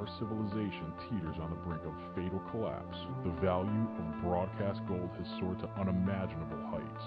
[0.00, 5.28] our civilization teeters on the brink of fatal collapse, the value of broadcast gold has
[5.38, 7.04] soared to unimaginable heights.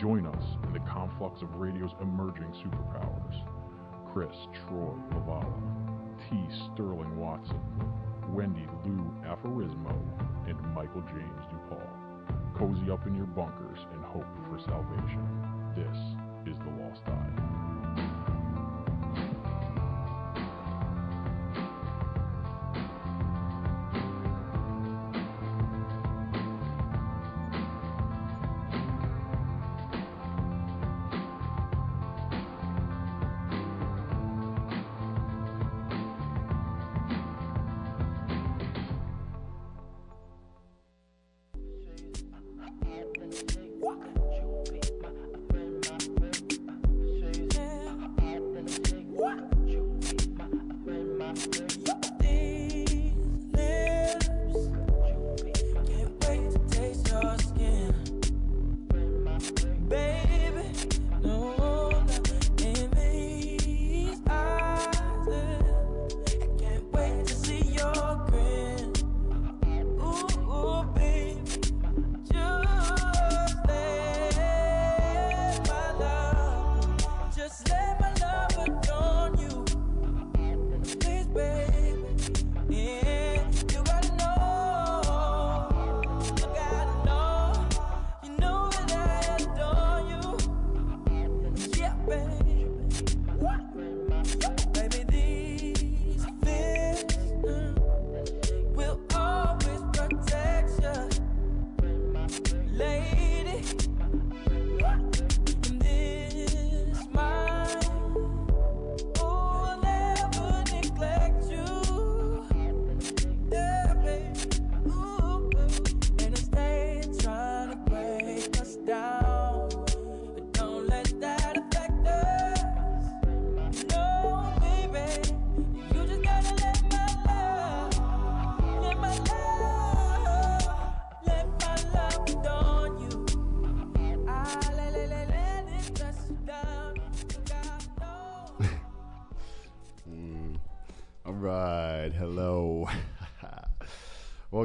[0.00, 3.38] Join us in the conflux of radio's emerging superpowers.
[4.12, 4.34] Chris
[4.66, 5.46] Troy Lavala,
[6.26, 6.34] T.
[6.74, 7.62] Sterling Watson,
[8.34, 9.94] Wendy Lou Aforismo,
[10.48, 12.58] and Michael James DuPaul.
[12.58, 15.22] Cozy up in your bunkers and hope for salvation.
[15.76, 17.67] This is The Lost Isle.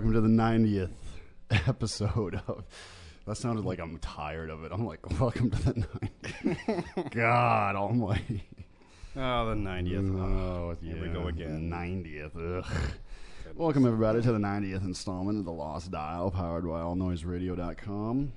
[0.03, 0.90] Welcome to the 90th
[1.66, 2.66] episode of.
[3.25, 4.74] That sounded like I'm tired of it.
[4.74, 5.88] I'm like, welcome to the
[6.44, 7.09] 90th.
[7.12, 8.44] God almighty.
[9.16, 10.19] Oh, the 90th.
[10.19, 11.69] Oh, ah, here we go again.
[11.72, 12.36] 90th.
[12.36, 12.92] Ugh.
[13.56, 18.34] Welcome, everybody, to the 90th installment of The Lost Isle, powered by AllNoiseRadio.com.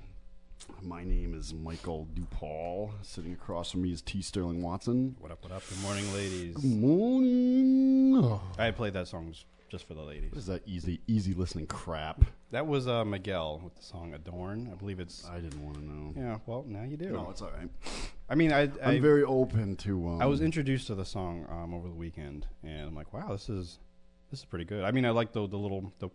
[0.83, 2.91] My name is Michael DuPaul.
[3.01, 4.21] Sitting across from me is T.
[4.21, 5.17] Sterling Watson.
[5.19, 5.63] What up, what up?
[5.67, 6.55] Good morning, ladies.
[6.55, 8.39] Good morning.
[8.57, 9.33] I played that song
[9.69, 10.31] just for the ladies.
[10.31, 12.23] what is that easy, easy listening crap?
[12.51, 14.69] That was uh, Miguel with the song Adorn.
[14.71, 15.27] I believe it's.
[15.29, 16.13] I didn't want to know.
[16.15, 17.09] Yeah, well, now you do.
[17.09, 17.69] No, it's all right.
[18.29, 20.07] I mean, I, I, I'm very open to.
[20.07, 23.31] Um, I was introduced to the song um, over the weekend, and I'm like, wow,
[23.31, 23.79] this is
[24.31, 24.83] this is pretty good.
[24.83, 26.09] I mean, I like the the little the,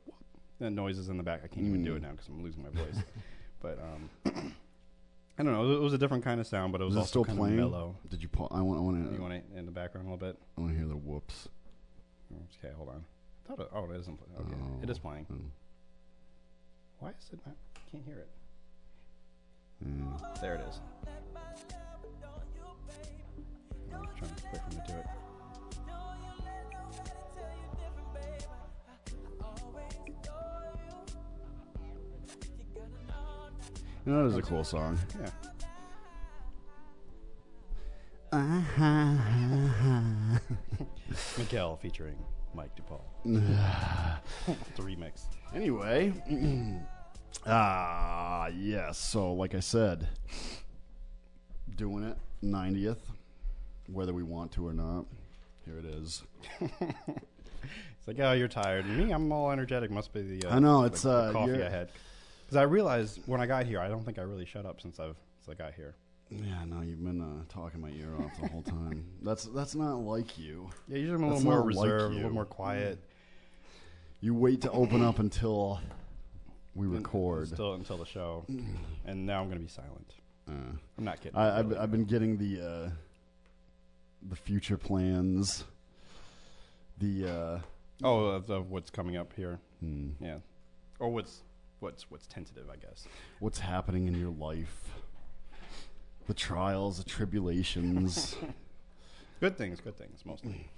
[0.59, 1.41] the noises in the back.
[1.45, 3.03] I can't even do it now because I'm losing my voice.
[3.61, 4.11] but um,
[5.39, 5.73] I don't know.
[5.75, 7.39] It was a different kind of sound, but it was Is it also still kind
[7.39, 7.59] playing?
[7.59, 7.97] of mellow.
[8.09, 8.29] Did you?
[8.29, 8.79] Pa- I want.
[8.79, 9.15] I want to.
[9.15, 10.39] You want it in the background a little bit?
[10.57, 11.49] I want to hear the whoops.
[12.65, 13.05] Okay, hold on.
[13.47, 14.17] Thought it, oh, it isn't.
[14.17, 14.41] playing.
[14.41, 15.27] Okay, it is playing.
[15.33, 15.49] Mm.
[17.01, 17.57] Why is it not?
[17.77, 18.29] I can't hear it.
[19.85, 20.41] Mm.
[20.41, 20.81] There it is.
[23.93, 25.07] I'm trying to wait for him to do it.
[34.05, 34.99] You know, that is a cool song.
[35.21, 35.31] Yeah.
[41.39, 42.17] Miguel featuring
[42.55, 43.01] Mike DuPaul.
[44.77, 45.23] the remix.
[45.55, 46.13] Anyway,
[47.47, 48.99] ah, yes.
[48.99, 50.09] So, like I said,
[51.77, 52.99] doing it 90th,
[53.87, 55.07] whether we want to or not.
[55.65, 56.23] Here it is.
[58.03, 58.85] It's like, oh, you're tired.
[58.89, 59.89] Me, I'm all energetic.
[59.89, 61.89] Must be the uh, I know, it's, the uh, coffee I had.
[62.45, 64.99] Because I realized when I got here, I don't think I really shut up since
[64.99, 65.95] I've since I got here.
[66.41, 69.05] Yeah, no, you've been uh, talking my ear off the whole time.
[69.23, 70.71] That's that's not like you.
[70.89, 72.23] Yeah, usually I'm a That's little more not like reserved, a you.
[72.23, 72.99] little more quiet.
[74.21, 75.81] You wait to open up until
[76.75, 77.49] we record.
[77.49, 78.45] Still until the show,
[79.05, 80.15] and now I'm going to be silent.
[80.49, 80.53] Uh,
[80.99, 81.37] I'm not kidding.
[81.39, 81.77] I, I've.
[81.77, 82.91] I've been getting the uh,
[84.29, 85.65] the future plans.
[86.99, 87.59] The uh,
[88.05, 89.59] oh, of, of what's coming up here.
[89.81, 90.37] hmm, Yeah,
[90.99, 91.43] or what's
[91.81, 93.07] what's what's tentative, I guess.
[93.41, 94.89] what's happening in your life,
[96.27, 98.37] the trials, the tribulations.
[99.41, 100.69] Good things, good things mostly.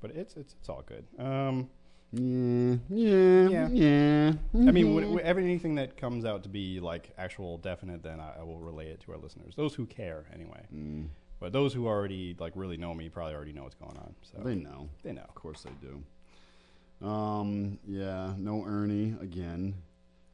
[0.00, 1.04] but it's it's it's all good.
[1.18, 1.70] Um,
[2.12, 3.68] Yeah, yeah, Yeah.
[3.68, 4.32] yeah.
[4.54, 5.16] I mean, mhm.
[5.18, 8.58] wh- wh- anything that comes out to be like actual definite, then I, I will
[8.58, 9.54] relay it to our listeners.
[9.56, 10.62] Those who care, anyway.
[10.74, 11.06] Mm,
[11.38, 14.14] But those who already like really know me probably already know what's going on.
[14.22, 14.88] So they know.
[15.04, 15.22] they know.
[15.28, 17.06] Of course they do.
[17.06, 19.74] Um, yeah, no Ernie again.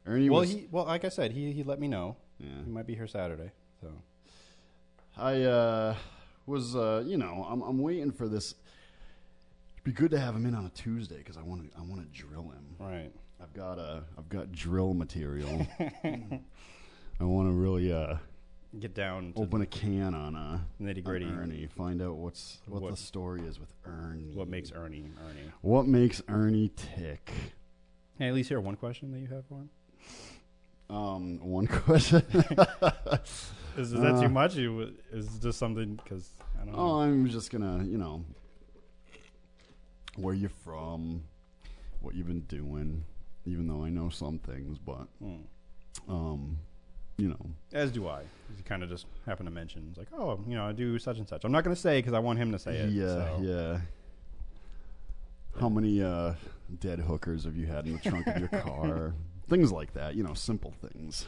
[0.06, 0.50] Ernie Well, was.
[0.52, 2.62] he well, like I said, he he let me know yeah.
[2.64, 3.50] he might be here Saturday.
[3.82, 3.88] So
[5.20, 5.94] I uh,
[6.46, 8.54] was, uh, you know, I'm, I'm waiting for this.
[9.74, 11.82] It'd be good to have him in on a Tuesday because I want to, I
[11.82, 12.76] want to drill him.
[12.78, 13.10] right.
[13.42, 15.66] I've got uh, I've got drill material.
[15.80, 18.16] I want to really uh,
[18.78, 21.66] Get down to open a can on uh, nitty gritty Ernie.
[21.74, 24.32] Find out what's what, What- the story is with Ernie.
[24.34, 25.50] What makes Ernie Ernie?
[25.62, 27.32] what makes Ernie tick?
[28.18, 29.70] Hey, at least here one question that you have for him.
[30.94, 32.22] Um, one question.
[33.76, 34.56] Is, that too Uh, much?
[34.56, 36.30] You is this something because
[36.60, 38.24] I don't Oh, I'm just gonna, you know,
[40.16, 41.22] where you're from,
[42.00, 43.04] what you've been doing.
[43.46, 45.36] Even though I know some things, but Hmm.
[46.08, 46.58] um,
[47.16, 48.20] you know, As do I.
[48.56, 51.18] You kind of just happen to mention, it's like, oh, you know, I do such
[51.18, 51.44] and such.
[51.44, 52.90] I'm not going to say because I want him to say it.
[52.90, 53.40] yeah, so.
[53.42, 53.80] yeah.
[55.58, 56.34] How many uh,
[56.80, 59.14] dead hookers have you had in the trunk of your car?
[59.48, 61.26] things like that, you know, simple things.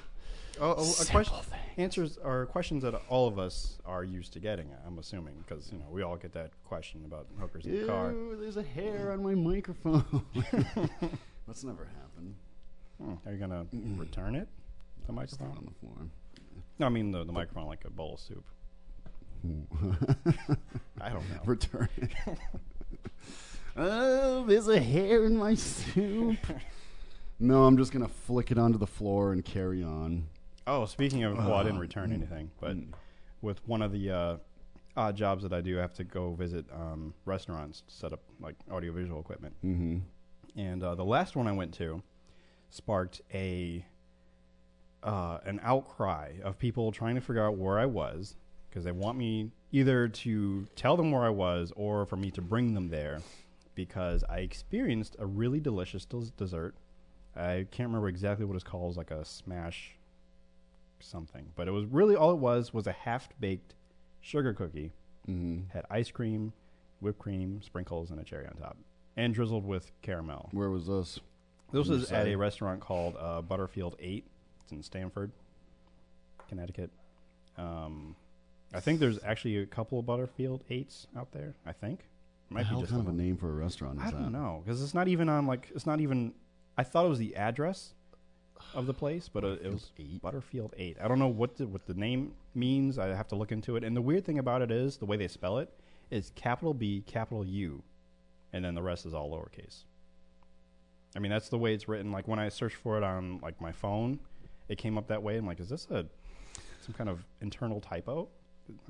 [0.60, 1.46] A question, things.
[1.76, 4.68] answers are questions that all of us are used to getting.
[4.86, 8.12] I'm assuming because you know we all get that question about hookers in the car.
[8.12, 10.04] Ew, there's a hair on my microphone.
[11.46, 12.34] That's never happened.
[13.00, 13.66] Hmm, Are you going to
[13.98, 14.46] return it?
[15.06, 15.48] The microphone?
[15.56, 15.96] on the floor.
[16.78, 18.44] No, I mean the, the microphone like a bowl of soup.
[21.00, 21.40] I don't know.
[21.44, 22.10] Return it.
[23.76, 26.36] oh, there's a hair in my soup.
[27.40, 30.26] no, I'm just gonna flick it onto the floor and carry on.
[30.66, 32.92] Oh, speaking of, well, I didn't return mm, anything, but mm.
[33.40, 34.36] with one of the uh,
[34.96, 38.20] odd jobs that I do, I have to go visit um, restaurants to set up
[38.40, 39.54] like audiovisual equipment.
[39.64, 39.98] Mm-hmm.
[40.56, 42.02] And uh, the last one I went to
[42.70, 43.84] sparked a
[45.02, 48.36] uh, an outcry of people trying to figure out where I was
[48.68, 52.40] because they want me either to tell them where I was or for me to
[52.40, 53.20] bring them there
[53.74, 56.74] because I experienced a really delicious des- dessert.
[57.34, 59.96] I can't remember exactly what it's called, it's like a smash
[61.02, 63.74] something, but it was really all it was was a half baked
[64.20, 64.92] sugar cookie
[65.28, 65.70] Mm-hmm.
[65.72, 66.52] had ice cream,
[67.00, 68.76] whipped cream, sprinkles, and a cherry on top,
[69.16, 70.48] and drizzled with caramel.
[70.50, 71.20] Where was this?
[71.72, 74.24] This was at a restaurant called uh, Butterfield Eight.
[74.64, 75.30] It's in Stamford,
[76.48, 76.90] Connecticut.
[77.56, 78.16] Um,
[78.74, 81.54] I think there's actually a couple of Butterfield Eights out there.
[81.66, 82.00] I think
[82.48, 84.18] The might be just kind of a name for a restaurant is I that?
[84.20, 86.32] don't know because it's not even on like it's not even.
[86.76, 87.94] I thought it was the address
[88.74, 90.22] of the place, but uh, it was Butterfield Eight?
[90.22, 90.96] Butterfield Eight.
[91.02, 92.98] I don't know what the, what the name means.
[92.98, 93.84] I have to look into it.
[93.84, 95.70] And the weird thing about it is the way they spell it
[96.10, 97.82] is capital B, capital U,
[98.52, 99.84] and then the rest is all lowercase.
[101.14, 102.12] I mean, that's the way it's written.
[102.12, 104.18] Like when I searched for it on like my phone,
[104.68, 105.36] it came up that way.
[105.36, 106.06] I'm like, is this a
[106.80, 108.28] some kind of internal typo?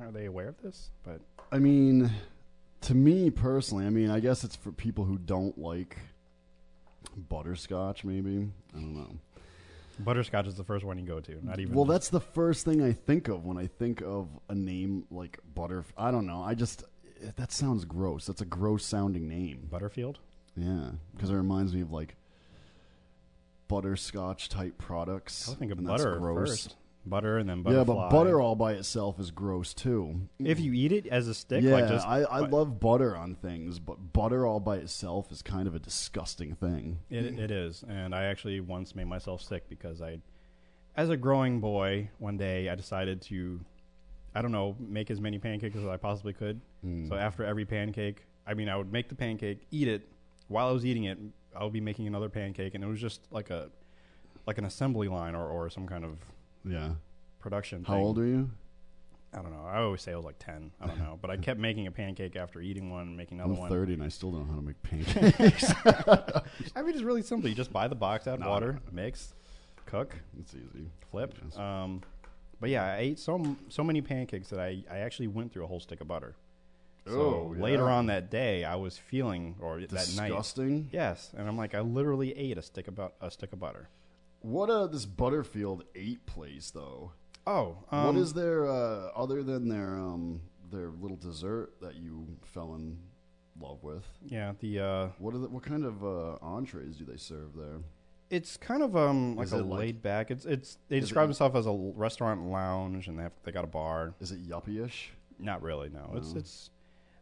[0.00, 0.90] Are they aware of this?
[1.02, 2.10] But I mean,
[2.82, 5.96] to me personally, I mean, I guess it's for people who don't like
[7.28, 8.04] butterscotch.
[8.04, 9.16] Maybe I don't know.
[9.98, 11.44] Butterscotch is the first one you go to.
[11.44, 14.54] Not even Well, that's the first thing I think of when I think of a
[14.54, 15.84] name like Butter.
[15.96, 16.42] I don't know.
[16.42, 16.84] I just
[17.36, 18.26] that sounds gross.
[18.26, 19.68] That's a gross sounding name.
[19.70, 20.18] Butterfield.
[20.56, 22.16] Yeah, because it reminds me of like
[23.68, 25.48] butterscotch type products.
[25.48, 26.76] I think of butter first.
[27.04, 27.78] Butter and then butter.
[27.78, 30.20] Yeah, but butter all by itself is gross too.
[30.38, 33.16] If you eat it as a stick, yeah, like just I, I but- love butter
[33.16, 37.00] on things, but butter all by itself is kind of a disgusting thing.
[37.10, 40.18] It, it is, and I actually once made myself sick because I,
[40.96, 43.60] as a growing boy, one day I decided to,
[44.32, 46.60] I don't know, make as many pancakes as I possibly could.
[46.86, 47.08] Mm.
[47.08, 50.08] So after every pancake, I mean, I would make the pancake, eat it.
[50.46, 51.18] While I was eating it,
[51.56, 53.70] I would be making another pancake, and it was just like a,
[54.46, 56.18] like an assembly line or, or some kind of
[56.64, 56.90] Yeah.
[57.40, 57.84] production.
[57.84, 58.02] How thing.
[58.02, 58.50] old are you?
[59.34, 59.64] I don't know.
[59.66, 60.72] I always say I was like ten.
[60.80, 63.60] I don't know, but I kept making a pancake after eating one, making another I'm
[63.60, 63.70] one.
[63.70, 65.72] 30 and I still don't know how to make pancakes.
[66.76, 67.48] I mean, it's really simple.
[67.48, 69.32] You just buy the box, add No, water, no, mix,
[69.86, 70.14] cook.
[70.38, 70.86] it's easy.
[71.10, 71.34] flip.
[71.44, 71.56] Yes.
[71.56, 72.02] Um,
[72.60, 75.66] but yeah, I ate so so many pancakes that I, I actually went through a
[75.66, 76.36] whole stick of butter.
[77.06, 77.18] So
[77.50, 77.94] Oh, later yeah.
[77.94, 80.28] on that day, I was feeling or that night.
[80.28, 80.90] Disgusting.
[80.92, 83.88] Yes, and I'm like, I literally ate a stick of bu- a stick of butter.
[84.42, 87.12] What uh this Butterfield 8 place though?
[87.46, 92.26] Oh, um, what is their uh other than their um their little dessert that you
[92.42, 92.98] fell in
[93.60, 94.04] love with?
[94.26, 97.78] Yeah, the uh, What are the, what kind of uh entrees do they serve there?
[98.30, 100.30] it's kind of um like Is a it like- laid back.
[100.30, 103.52] It's it's they Is it- describe themselves as a restaurant lounge, and they have they
[103.52, 104.14] got a bar.
[104.20, 105.12] Is it yuppie-ish?
[105.38, 106.12] Not really, no.
[106.16, 106.38] It's No.
[106.40, 106.70] it's.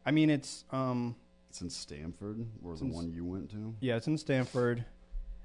[0.07, 1.17] I mean, it's um.
[1.49, 3.75] It's in Stamford, or the in- one you went to.
[3.81, 4.85] Yeah, it's in Stamford.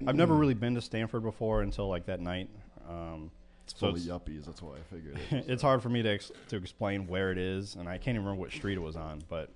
[0.06, 2.50] I've never really been to Stamford before until like that night.
[2.88, 3.30] Um,
[3.64, 4.44] It's so full it's, of yuppies.
[4.44, 5.44] That's why I figured it.
[5.48, 8.24] it's hard for me to ex- to explain where it is, and I can't even
[8.24, 9.22] remember what street it was on.
[9.28, 9.50] But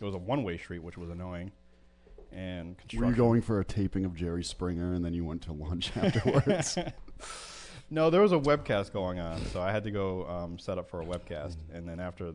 [0.00, 1.52] it was a one way street, which was annoying.
[2.32, 5.52] And Were you going for a taping of Jerry Springer, and then you went to
[5.52, 6.76] lunch afterwards?
[7.90, 10.88] No, there was a webcast going on, so I had to go um, set up
[10.88, 12.32] for a webcast, and then after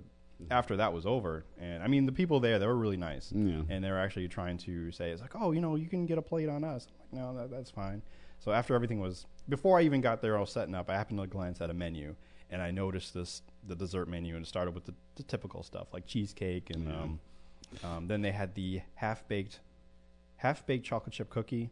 [0.51, 3.62] after that was over, and I mean the people there they were really nice, Yeah.
[3.69, 6.17] and they were actually trying to say it's like, oh, you know, you can get
[6.17, 6.88] a plate on us.
[7.13, 8.01] I'm like, no, that, that's fine.
[8.39, 10.89] So after everything was before I even got there, I was setting up.
[10.89, 12.15] I happened to glance at a menu,
[12.50, 15.88] and I noticed this the dessert menu, and it started with the, the typical stuff
[15.93, 17.01] like cheesecake, and Yeah.
[17.01, 17.19] um,
[17.84, 19.60] um, then they had the half baked
[20.38, 21.69] half baked chocolate chip cookie.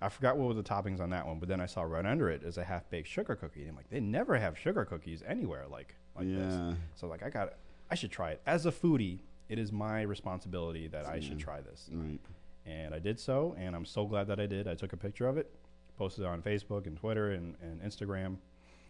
[0.00, 2.28] I forgot what were the toppings on that one, but then I saw right under
[2.30, 3.62] it is a half baked sugar cookie.
[3.62, 6.76] And I'm like, they never have sugar cookies anywhere like like this.
[6.94, 7.54] So like I got
[7.90, 8.40] I should try it.
[8.46, 11.88] As a foodie, it is my responsibility that I should try this.
[11.92, 12.18] Right.
[12.64, 14.66] And I did so, and I'm so glad that I did.
[14.66, 15.50] I took a picture of it,
[15.96, 18.38] posted it on Facebook and Twitter and, and Instagram.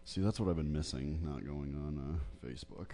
[0.04, 2.86] See, that's what I've been missing, not going on uh, Facebook.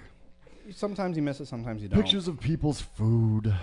[0.74, 2.00] Sometimes you miss it, sometimes you don't.
[2.00, 3.54] Pictures of people's food.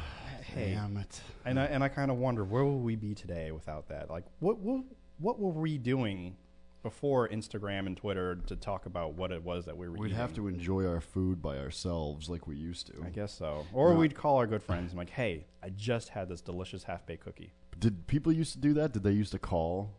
[0.44, 0.74] Hey.
[0.76, 1.22] Damn it.
[1.46, 4.10] And I and I kind of wonder where will we be today without that?
[4.10, 4.84] Like, what what
[5.20, 6.36] what were we doing
[6.82, 10.18] before Instagram and Twitter to talk about what it was that we were We'd eating?
[10.18, 12.94] have to enjoy our food by ourselves like we used to.
[13.06, 13.66] I guess so.
[13.74, 14.00] Or No.
[14.00, 17.26] we'd call our good friends and like, hey, I just had this delicious half baked
[17.26, 17.52] cookie.
[17.80, 18.94] Did people used to do that?
[18.94, 19.92] Did they used to call?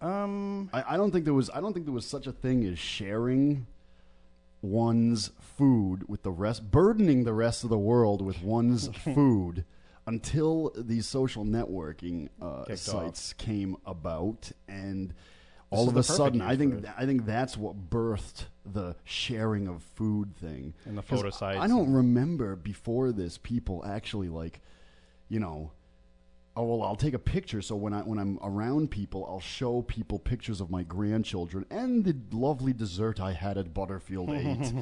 [0.00, 1.50] Um, I, I don't think there was.
[1.50, 3.66] I don't think there was such a thing as sharing
[4.62, 9.64] one's food with the rest, burdening the rest of the world with one's food
[10.06, 15.12] until these social networking uh, sites came about, and
[15.70, 16.84] all of a sudden, I think.
[16.96, 20.74] I think that's what birthed the sharing of food thing.
[20.84, 24.60] And the photo sites I don't remember before this people actually like,
[25.28, 25.72] you know,
[26.56, 29.80] oh well i'll take a picture so when i when i'm around people i'll show
[29.82, 34.72] people pictures of my grandchildren and the lovely dessert i had at butterfield 8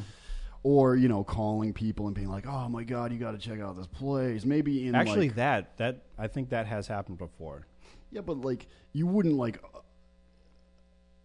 [0.63, 3.61] or you know calling people and being like oh my god you got to check
[3.61, 7.67] out this place maybe in actually like, that that I think that has happened before.
[8.11, 9.63] yeah but like you wouldn't like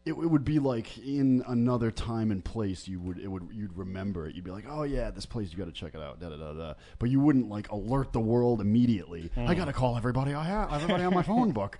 [0.03, 3.75] it, it would be like in another time and place you would it would you'd
[3.77, 6.19] remember it you'd be like oh yeah this place you got to check it out
[6.19, 9.73] da da da da but you wouldn't like alert the world immediately i got to
[9.73, 11.77] call everybody i have everybody on my phone book.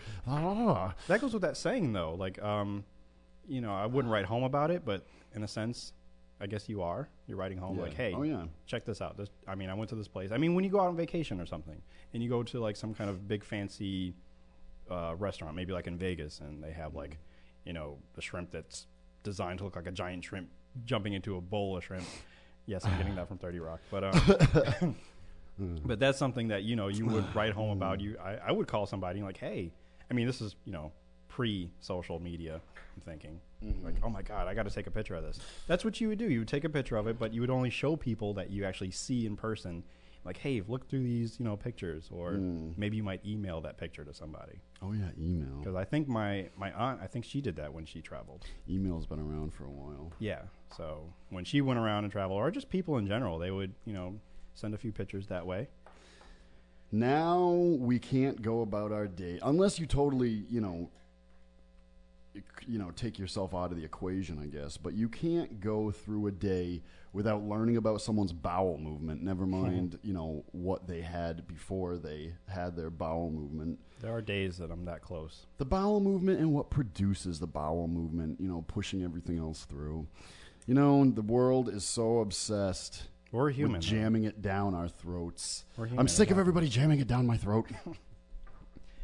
[1.08, 2.14] That goes with that saying though.
[2.16, 2.84] Like, um,
[3.48, 5.94] you know, I wouldn't write home about it, but in a sense,
[6.40, 7.10] I guess you are.
[7.28, 7.84] You're writing home Yeah.
[7.84, 8.46] like, hey, Oh, yeah.
[8.68, 9.18] check this out.
[9.18, 10.32] This, I mean, I went to this place.
[10.32, 11.82] I mean, when you go out on vacation or something,
[12.14, 14.14] and you go to like some kind of big fancy
[14.90, 17.18] uh, restaurant, maybe like in Vegas, and they have like,
[17.66, 18.88] you know, the shrimp that's
[19.24, 20.50] designed to look like a giant shrimp
[20.86, 22.06] jumping into a bowl of shrimp.
[22.66, 24.96] Yes, I'm getting that from Thirty Rock, but um,
[25.86, 28.00] but that's something that you know you would write home about.
[28.00, 29.72] You, I, I would call somebody like, hey,
[30.10, 30.92] I mean, this is you know
[31.28, 32.62] pre-social media.
[32.96, 33.40] I'm thinking
[33.84, 35.40] like, oh my god, I got to take a picture of this.
[35.68, 36.30] That's what you would do.
[36.30, 38.66] You would take a picture of it, but you would only show people that you
[38.66, 39.84] actually see in person.
[40.24, 42.78] Like, hey, look through these, you know, pictures, or mm.
[42.78, 44.60] maybe you might email that picture to somebody.
[44.84, 47.86] oh yeah email Because I think my my aunt, I think she did that when
[47.86, 48.46] she traveled.
[48.70, 50.44] email's been around for a while Yeah.
[50.78, 53.94] So when she went around and traveled, or just people in general, they would, you
[53.94, 54.20] know,
[54.54, 55.68] send a few pictures that way.
[56.92, 57.48] now
[57.90, 60.90] we can't go about our day unless you totally you know
[62.66, 66.28] you know take yourself out of the equation i guess but you can't go through
[66.28, 66.82] a day
[67.14, 69.62] without learning about someone's bowel movement never hmm.
[69.62, 74.58] mind you know what they had before they had their bowel movement There are days
[74.58, 75.46] that I'm that close.
[75.58, 80.08] the bowel movement and what produces the bowel movement you know pushing everything else through
[80.68, 83.82] you know the world is so obsessed We're with human.
[83.82, 83.88] though.
[83.88, 87.38] jamming it down our throats We're human, i'm sick of everybody jamming it down my
[87.38, 87.70] throat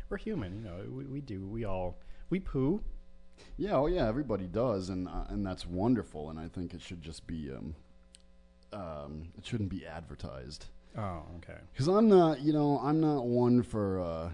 [0.09, 0.55] We're human.
[0.55, 1.45] You know, we, we do.
[1.45, 2.81] We all we poo.
[3.57, 6.29] Yeah, oh yeah, everybody does, and uh, and that's wonderful.
[6.29, 7.75] And I think it should just be, um,
[8.71, 10.65] um, it shouldn't be advertised.
[10.97, 11.59] Oh, okay.
[11.71, 13.99] Because I'm not, you know, I'm not one for.
[13.99, 14.29] Uh,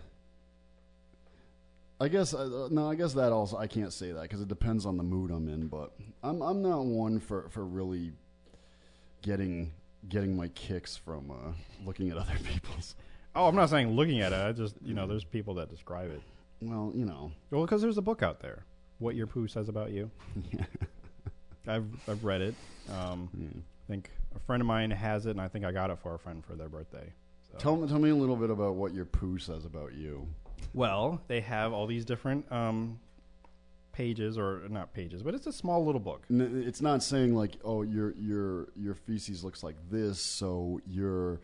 [2.01, 4.85] I guess uh, no, I guess that also I can't say that because it depends
[4.85, 5.67] on the mood I'm in.
[5.67, 8.11] But I'm I'm not one for for really
[9.21, 9.71] getting
[10.09, 11.53] getting my kicks from uh,
[11.85, 12.95] looking at other people's.
[13.35, 14.39] Oh, I'm not saying looking at it.
[14.39, 16.21] I just you know, there's people that describe it.
[16.61, 18.63] Well, you know, Well, because there's a book out there.
[19.03, 20.09] What your poo says about you.
[21.67, 22.55] I've I've read it.
[22.91, 23.29] Um,
[23.61, 26.15] I think a friend of mine has it, and I think I got it for
[26.15, 27.11] a friend for their birthday.
[27.51, 27.57] So.
[27.57, 30.27] tell me tell me a little bit about what your poo says about you.
[30.73, 32.99] Well, they have all these different um,
[33.91, 36.23] pages, or not pages, but it's a small little book.
[36.31, 41.41] N- It's not saying like, oh, your your your feces looks like this, so your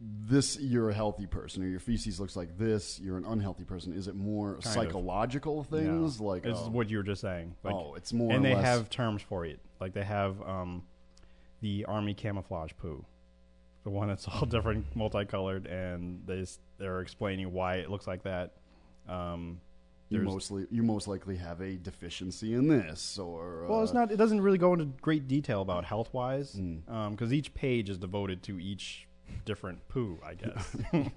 [0.00, 3.94] this you're a healthy person or your feces looks like this you're an unhealthy person
[3.94, 4.64] is it more of.
[4.64, 6.26] psychological things No.
[6.26, 7.54] like it's oh, what you were just saying.
[7.62, 9.58] Like, oh it's more and they less- have terms for it.
[9.80, 10.82] Like they have um,
[11.62, 13.04] the army camouflage poo,
[13.84, 16.44] the one that's all different, multicolored, and they
[16.78, 18.52] they're explaining why it looks like that.
[19.08, 19.60] Um,
[20.08, 24.12] you mostly you most likely have a deficiency in this or well, it's uh, not.
[24.12, 27.10] It doesn't really go into great detail about health wise, Mm.
[27.12, 29.05] because each page is devoted to each
[29.44, 30.76] different poo, I guess.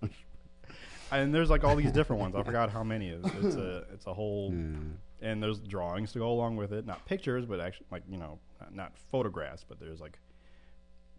[1.10, 2.34] and there's like all these different ones.
[2.34, 3.10] I forgot how many.
[3.10, 5.28] It's, it's a it's a whole, Yeah.
[5.28, 6.86] and there's drawings to go along with it.
[6.86, 10.18] Not pictures, but actually like you know not, not photographs, but there's like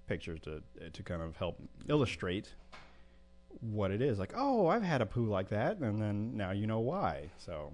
[0.08, 2.54] pictures to to kind of help illustrate
[3.60, 4.18] what it is.
[4.20, 7.30] Like, oh, I've had a poo like that, and then now you know why.
[7.38, 7.74] So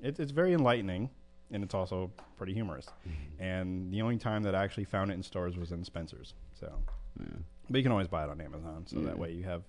[0.00, 1.10] it, it's very enlightening,
[1.50, 2.86] and it's also pretty humorous.
[2.86, 3.42] Mm-hmm.
[3.42, 6.34] And the only time that I actually found it in stores was in Spencer's.
[6.58, 6.72] So,
[7.18, 7.26] yeah.
[7.70, 8.84] But you can always buy it on Amazon.
[8.86, 9.06] So Yeah.
[9.06, 9.62] that way you have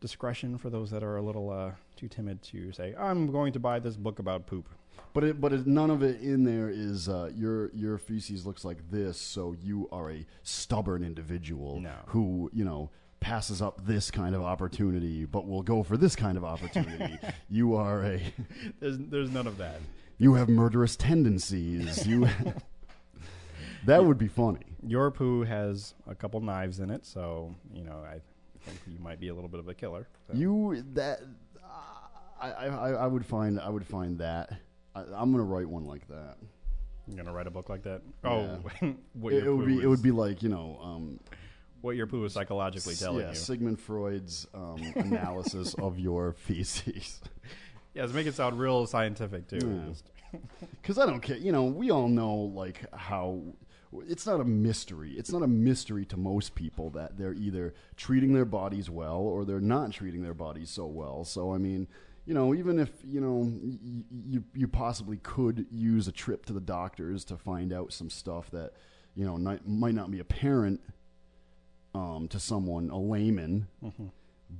[0.00, 3.58] discretion for those that are a little uh, too timid to say, "I'm going to
[3.60, 4.68] buy this book about poop."
[5.12, 8.64] But it, but it, none of it in there is uh, your your feces looks
[8.64, 11.92] like this, so you are a stubborn individual No.
[12.08, 16.36] who you know passes up this kind of opportunity, but will go for this kind
[16.36, 17.18] of opportunity.
[17.50, 18.20] you are a
[18.80, 19.80] There's there's none of that.
[20.18, 22.06] you have murderous tendencies.
[22.06, 22.28] You
[23.86, 24.60] that would be funny.
[24.86, 28.20] Your poo has a couple knives in it, so you know I
[28.64, 30.08] think you might be a little bit of a killer.
[30.28, 30.34] So.
[30.36, 31.20] You that
[32.40, 34.52] I, I I I would find I would find that.
[34.94, 36.36] I, I'm gonna write one like that.
[37.06, 38.02] You're gonna write a book like that?
[38.24, 38.60] Oh,
[39.12, 41.20] what It, your it would poo be is, it would be like you know um,
[41.80, 43.34] what your poo is psychologically telling yeah, you.
[43.34, 47.20] Sigmund Freud's um, analysis of your feces.
[47.94, 49.94] Yes, make it sound real scientific too.
[50.32, 50.40] Yeah.
[50.82, 51.36] Because I don't care.
[51.36, 53.40] You know, we all know like how
[54.08, 55.12] it's not a mystery.
[55.16, 59.44] It's not a mystery to most people that they're either treating their bodies well or
[59.44, 61.24] they're not treating their bodies so well.
[61.24, 61.86] So I mean,
[62.26, 66.52] you know, even if you know y- you you possibly could use a trip to
[66.52, 68.72] the doctors to find out some stuff that
[69.14, 70.80] you know not, might not be apparent
[71.94, 73.66] um, to someone, a layman.
[73.82, 74.10] Mhm.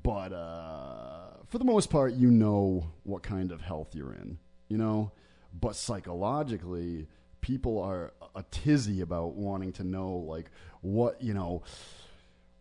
[0.02, 4.38] But uh, for the most part, you know what kind of health you're in.
[4.68, 5.12] You know,
[5.58, 7.06] but psychologically,
[7.46, 11.62] people are a tizzy about wanting to know, like, what you know.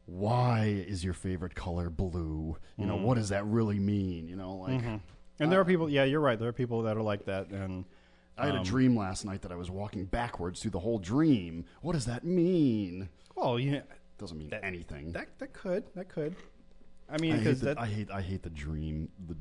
[0.05, 2.57] Why is your favorite color blue?
[2.77, 3.01] You know, Mhm.
[3.01, 4.27] what does that really mean?
[4.27, 5.01] You know, like Mhm.
[5.39, 5.89] And there are people.
[5.89, 6.37] Yeah, you're right.
[6.37, 7.85] There are people that are like that, and
[8.37, 10.99] I had a Um, dream last night that I was walking backwards through the whole
[10.99, 11.65] dream.
[11.81, 13.09] What does that mean?
[13.35, 13.81] well, yeah,
[14.17, 15.11] Doesn't mean That- anything.
[15.11, 16.35] that that could that could.
[17.09, 19.35] I I mean, because that I hate I hate the dream the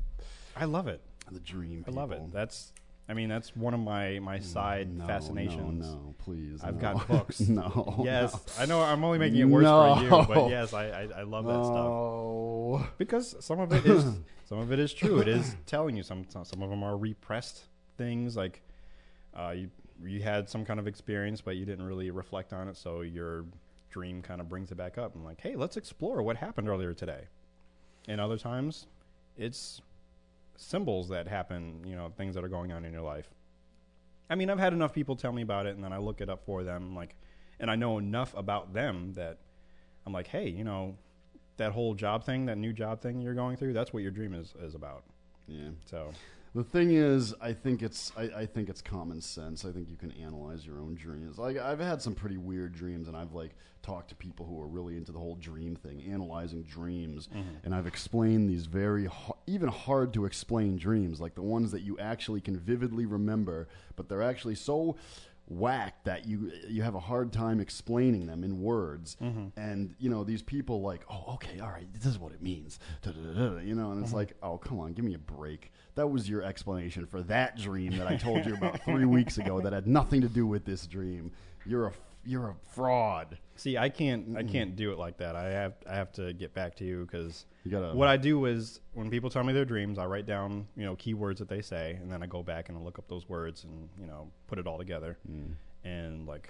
[0.55, 0.99] I love it.
[1.31, 1.85] the dream.
[1.87, 2.21] I love it.
[2.33, 2.73] That's.
[3.07, 5.85] I mean, that's one of my my side no, fascinations.
[5.87, 6.63] No, no, please.
[6.63, 6.81] I've no.
[6.81, 7.39] got books.
[7.41, 8.01] no.
[8.03, 8.81] Yes, I know.
[8.81, 10.25] I'm only making it worse for you, No.
[10.25, 12.87] but yes, I I, I love that stuff No.
[12.97, 14.03] because some of it is
[14.45, 15.19] some of it is true.
[15.19, 17.65] It is telling you some some some of them are repressed
[17.97, 18.61] things like
[19.35, 19.69] uh, you
[20.03, 23.45] you had some kind of experience, but you didn't really reflect on it, so your
[23.91, 26.93] dream kind of brings it back up and like, hey, let's explore what happened earlier
[26.93, 27.25] today.
[28.09, 28.87] And other times,
[29.37, 29.81] it's
[30.57, 33.29] symbols that happen, you know, things that are going on in your life.
[34.29, 36.29] I mean, I've had enough people tell me about it, and then I look it
[36.29, 37.15] up for them, like,
[37.59, 39.37] and I know enough about them that
[40.05, 40.97] I'm like, hey, you know,
[41.57, 44.33] that whole job thing, that new job thing you're going through, that's what your dream
[44.33, 45.03] is is about.
[45.47, 45.69] Yeah.
[45.85, 46.11] So,
[46.55, 49.65] The thing is, I think it's I, I think it's common sense.
[49.65, 51.37] I think you can analyze your own dreams.
[51.37, 54.67] Like I've had some pretty weird dreams, and I've like talked to people who are
[54.67, 57.57] really into the whole dream thing, analyzing dreams, mm-hmm.
[57.65, 59.09] and I've explained these very
[59.47, 64.07] even hard to explain dreams, like the ones that you actually can vividly remember, but
[64.07, 64.95] they're actually so
[65.47, 69.17] whacked that you you have a hard time explaining them in words.
[69.21, 69.59] Mm-hmm.
[69.59, 72.79] And you know these people like, oh, okay, all right, this is what it means.
[73.01, 74.17] Da-da-da-da, You know, and it's mm-hmm.
[74.17, 75.71] like, oh, come on, give me a break.
[75.95, 79.61] That was your explanation for that dream that I told you about three weeks ago
[79.61, 81.31] that had nothing to do with this dream.
[81.65, 81.93] You're a
[82.25, 83.37] you're a fraud.
[83.55, 85.35] see, I can't I can't do it like that.
[85.35, 87.95] I have I have to get back to you because You gotta.
[87.95, 90.95] what I do is when people tell me their dreams, I write down you know
[90.95, 93.63] keywords that they say, and then I go back and I look up those words
[93.63, 95.53] and you know put it all together Mm.
[95.83, 96.49] and like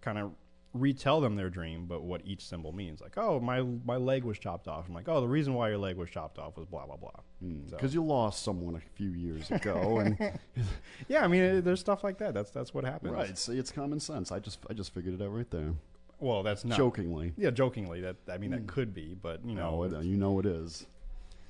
[0.00, 0.32] kind of
[0.80, 3.00] retell them their dream, but what each symbol means.
[3.00, 4.86] Like, oh, my my leg was chopped off.
[4.88, 7.10] I'm like, oh, the reason why your leg was chopped off was blah blah blah.
[7.40, 10.18] Hmm, so- Because you lost someone a few years ago, and
[11.08, 12.34] Yeah, I mean, it, there's stuff like that.
[12.34, 13.12] That's that's what happens.
[13.12, 14.32] right, see, it's common sense.
[14.32, 15.72] I just I just figured it out right there,
[16.20, 17.32] Well, that's not jokingly.
[17.36, 18.00] Yeah, jokingly.
[18.00, 18.66] That I mean, that hmm.
[18.66, 20.86] could be, but you know, No, it, you know it is.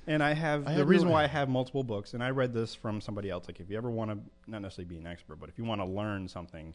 [0.09, 2.29] And I have I the have reason no- why I have multiple books, and I
[2.29, 3.45] read this from somebody else.
[3.47, 4.17] Like, if you ever want to,
[4.49, 6.73] not necessarily be an expert, but if you want to learn something,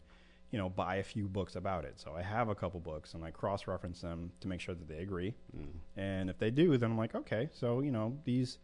[0.53, 1.95] you know, buy a few books about it.
[1.99, 4.87] So I have a couple books and I cross reference them to make sure that
[4.87, 5.33] they agree.
[5.97, 8.59] And if they do, then I'm like, okay, so, you know, these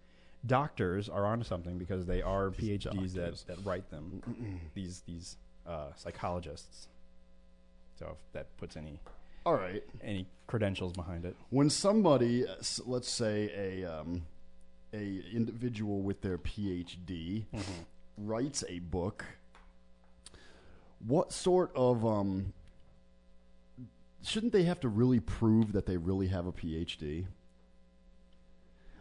[0.45, 3.43] doctors are onto something because they are These PhDs that, doctors.
[3.47, 4.21] that write them,
[4.75, 6.89] these, these uh, psychologists.
[7.97, 8.99] So if that puts any,
[9.47, 9.83] All right.
[10.03, 11.35] any credentials behind it.
[11.49, 12.45] When somebody,
[12.85, 14.27] let's say a um,
[14.93, 17.45] a individual with their PhD,
[18.17, 19.25] writes a book,
[21.05, 22.53] what sort of um,
[24.23, 27.25] shouldn't they have to really prove that they really have a PhD?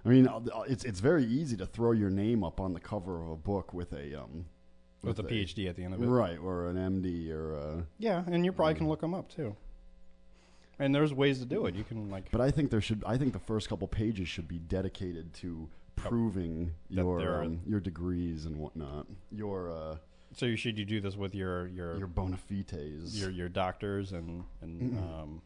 [0.05, 3.21] I mean, uh, it's it's very easy to throw your name up on the cover
[3.21, 4.47] of a book with a um,
[5.03, 6.07] With a PhD at the end of it.
[6.07, 9.57] right, or an MD, or a, Yeah, and you probably can look them up too.
[10.79, 11.75] And there's ways to do it.
[11.75, 13.03] You can like But I think there should.
[13.05, 17.81] I think the first couple pages should be dedicated to proving That your um, your
[17.81, 19.97] degrees and whatnot, your uh,
[20.35, 23.21] so you should you do this with your your your your bona fides.
[23.21, 25.43] your, doctors and and um,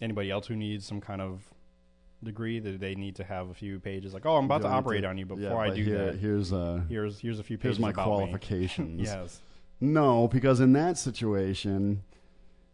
[0.00, 1.42] anybody else who needs some kind of
[2.22, 5.02] degree that they need to have a few pages like oh I'm about to operate
[5.02, 6.16] to- on you before yeah, I do here, that.
[6.16, 9.00] Here's uh, Here's here's a few pages here's my qualifications.
[9.00, 9.40] Yes.
[9.80, 12.02] No, because in that situation,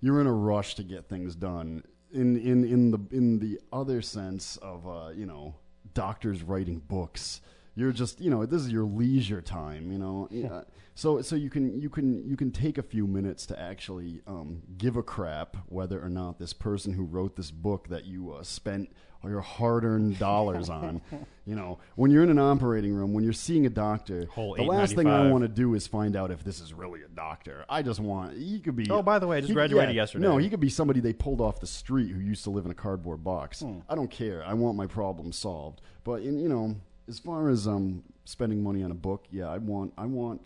[0.01, 1.83] you're in a rush to get things done.
[2.13, 5.57] In in in the in the other sense of uh, you know
[5.95, 7.41] doctors writing books,
[7.75, 9.91] you're just you know this is your leisure time.
[9.91, 10.63] You know, yeah.
[10.95, 14.63] So so you can you can you can take a few minutes to actually um,
[14.79, 18.43] give a crap whether or not this person who wrote this book that you uh,
[18.43, 18.91] spent
[19.31, 21.01] your hard-earned dollars on.
[21.47, 24.63] You know, when you're in an operating room, when you're seeing a doctor, Whole the
[24.63, 27.65] last thing I want to do is find out if this is really a doctor.
[27.69, 28.89] I just want he could be.
[28.91, 30.23] Oh, by the way, I just he- graduated yeah, yesterday.
[30.27, 32.71] No, he could be somebody they pulled off the street who used to live in
[32.71, 33.61] a cardboard box.
[33.61, 33.81] Hmm.
[33.89, 34.45] I don't care.
[34.45, 35.81] I want my problem solved.
[36.05, 36.77] But in, you know,
[37.09, 40.40] as far as um spending money on a book, yeah, I want I want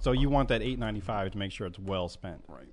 [0.00, 2.42] So you want that 8.95 to make sure it's well spent.
[2.48, 2.66] right.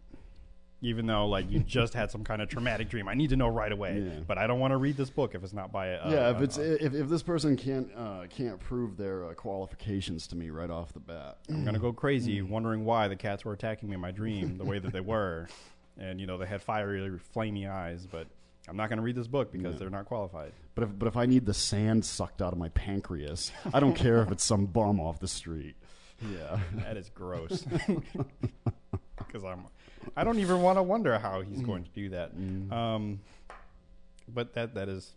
[0.81, 3.09] Even though like you just had some kind of traumatic dream.
[3.09, 3.99] I need to know right away.
[3.99, 4.19] Yeah.
[4.25, 6.31] But I don't want to read this book if it's not by a yeah, a-
[6.35, 10.37] if it's a- if, if this person can't uh, can't prove their uh, qualifications to
[10.37, 12.47] me right off the bat, I'm gonna go crazy, Mm.
[12.49, 15.49] wondering why the cats were attacking me in my dream the way that they were,
[15.97, 17.01] and you know they had fiery,
[17.35, 18.07] flamey eyes.
[18.09, 18.27] But
[18.69, 20.53] I'm not gonna read this book because they're not qualified.
[20.75, 23.95] but if but if I need the sand sucked out of my pancreas, I don't
[23.95, 25.75] care if it's some bum off the street.
[26.33, 26.59] Yeah.
[26.75, 27.65] That is gross.
[29.17, 29.65] Because I'm,
[30.15, 32.31] I don't even want to wonder how he's going to do that.
[32.73, 33.19] Um,
[34.27, 35.13] but that that is,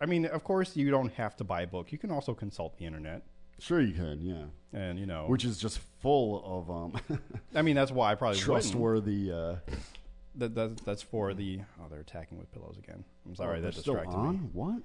[0.00, 1.90] I mean, of course you don't have to buy a book.
[1.90, 3.22] You can also consult the internet,
[3.58, 4.20] Sure, you can.
[4.22, 7.18] Yeah, and you know, which is just full of um,
[7.54, 9.32] I mean, that's why I probably trustworthy.
[9.32, 9.56] Uh,
[10.36, 11.60] That, that that's for the.
[11.80, 13.04] Oh, they're attacking with pillows again.
[13.26, 14.32] I'm sorry, oh, that they're still distracted on.
[14.34, 14.40] me.
[14.52, 14.82] What?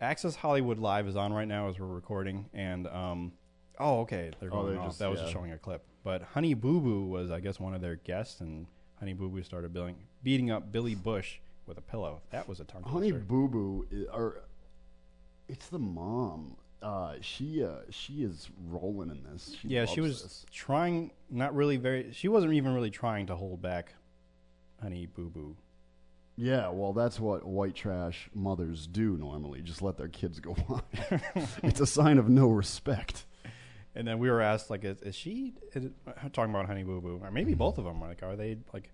[0.00, 3.32] Access Hollywood Live is on right now as we're recording, and um,
[3.78, 4.88] oh, okay, they're Oh, going they're off.
[4.88, 5.24] just- that was yeah.
[5.24, 5.84] just showing a clip.
[6.04, 8.66] But Honey Boo Boo was, I guess, one of their guests, and
[8.98, 12.20] Honey Boo Boo started billing, beating up Billy Bush with a pillow.
[12.30, 13.12] That was a tongue Honey.
[13.12, 14.42] Boo Boo, or
[15.48, 16.56] it's the mom.
[16.82, 19.54] Uh, she uh, she is rolling in this.
[19.60, 20.46] She yeah, she was this.
[20.50, 22.10] trying, not really very.
[22.12, 23.94] She wasn't even really trying to hold back
[24.82, 25.56] Honey Boo Boo.
[26.36, 29.60] Yeah, well, that's what white trash mothers do normally.
[29.62, 30.82] Just let their kids go on.
[31.62, 33.26] it's a sign of no respect.
[33.94, 35.90] And then we were asked, like, is, is she is
[36.32, 38.00] talking about Honey Boo Boo, or maybe both of them?
[38.00, 38.90] Like, are they like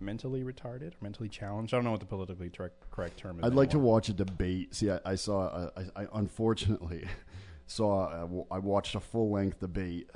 [0.00, 1.74] mentally retarded or mentally challenged?
[1.74, 2.50] I don't know what the politically
[2.90, 3.44] correct term is.
[3.44, 4.74] I'd like to watch a debate.
[4.74, 5.46] See, I, I saw.
[5.48, 7.06] uh, I, I unfortunately
[7.66, 8.06] saw.
[8.06, 10.08] uh, I watched a full length debate.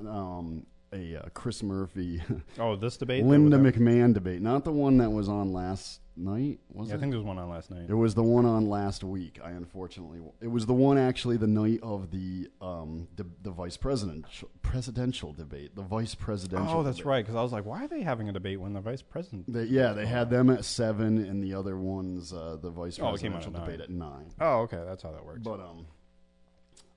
[0.00, 2.22] Um, a uh, Chris Murphy,
[2.58, 3.22] Oh, this debate.
[3.22, 6.60] that Linda was McMahon debate, not the one that was on last night.
[6.72, 6.96] Was Yeah, it?
[6.96, 7.86] I think there was one on last night.
[7.88, 9.38] It was the one on last week.
[9.44, 13.76] I unfortunately, it was the one actually the night of the um the, the vice
[13.76, 14.24] president
[14.62, 16.78] presidential debate, the vice presidential.
[16.78, 17.06] Oh, that's debate.
[17.08, 17.24] right.
[17.24, 19.52] Because I was like, why are they having a debate when the vice president?
[19.52, 23.14] They, yeah, they had them at seven, and the other ones, uh, the vice Oh,
[23.14, 24.10] it came out presidential at debate nine.
[24.12, 24.32] at nine.
[24.40, 25.40] Oh, okay, that's how that works.
[25.44, 25.86] But um,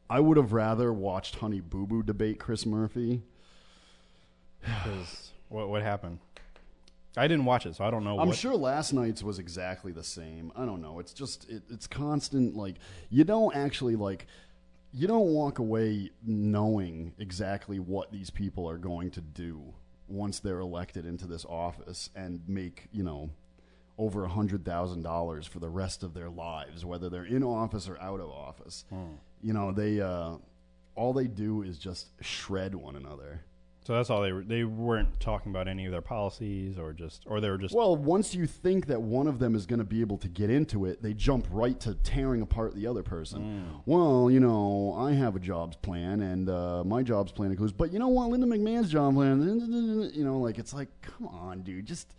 [0.10, 3.21] I would have rather watched Honey Boo Boo debate Chris Murphy.
[4.63, 6.19] 'Cause what what happened?
[7.17, 8.19] I didn't watch it, so I don't know.
[8.19, 10.52] I'm what, sure last night's was exactly the same.
[10.56, 11.00] I don't know.
[11.00, 12.56] It's just it, it's constant.
[12.56, 12.76] Like
[13.10, 14.28] you don't actually like
[14.93, 19.74] you don't walk away knowing exactly what these people are going to do
[20.08, 23.30] once they're elected into this office and make you know
[23.97, 27.89] over a hundred thousand dollars for the rest of their lives, whether they're in office
[27.89, 28.86] or out of office.
[29.43, 30.36] You know they uh,
[30.95, 33.41] all they do is just shred one another.
[33.84, 34.44] So that's all they were.
[34.44, 37.74] They weren't talking about any of their policies, or just, or they were just.
[37.74, 40.52] Well, once you think that one of them is going to be able to get
[40.52, 43.82] into it, they jump right to tearing apart the other person.
[43.88, 47.74] Well, you know, I have a jobs plan, and uh, my jobs plan includes.
[47.74, 49.41] But you know what, Linda McMahon's job plan,
[50.13, 52.13] you know, like it's like, come on, dude, just.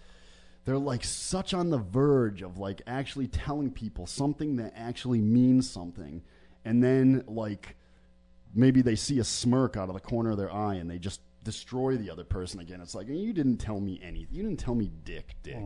[0.65, 5.69] They're like such on the verge of like actually telling people something that actually means
[5.69, 6.23] something,
[6.65, 7.75] and then like
[8.55, 11.21] maybe they see a smirk out of the corner of their eye and they just
[11.45, 12.81] destroy the other person again.
[12.81, 14.29] It's like you didn't tell me anything.
[14.35, 15.57] You didn't tell me dick, dick.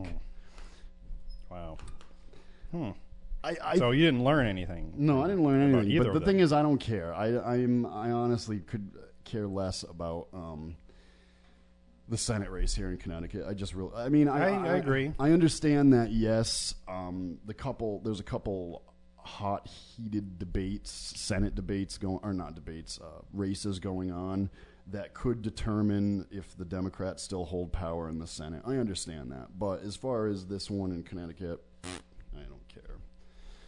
[1.50, 1.76] wow.
[3.44, 4.92] I, I So you didn't learn anything.
[4.96, 6.02] no, I didn't learn anything.
[6.02, 7.14] But the thing is, I don't care.
[7.14, 8.90] I I'm I honestly could
[9.24, 10.76] care less about um,
[12.08, 13.44] the Senate race here in Connecticut.
[13.48, 15.12] I just really, I mean, I, I- I agree.
[15.18, 16.10] I understand that.
[16.12, 18.82] Yes, um, the couple there's a couple
[19.16, 24.50] hot heated debates, Senate debates going or not debates, uh, races going on
[24.88, 28.62] that could determine if the Democrats still hold power in the Senate.
[28.64, 32.96] I understand that, but as far as this one in Connecticut, I don't care.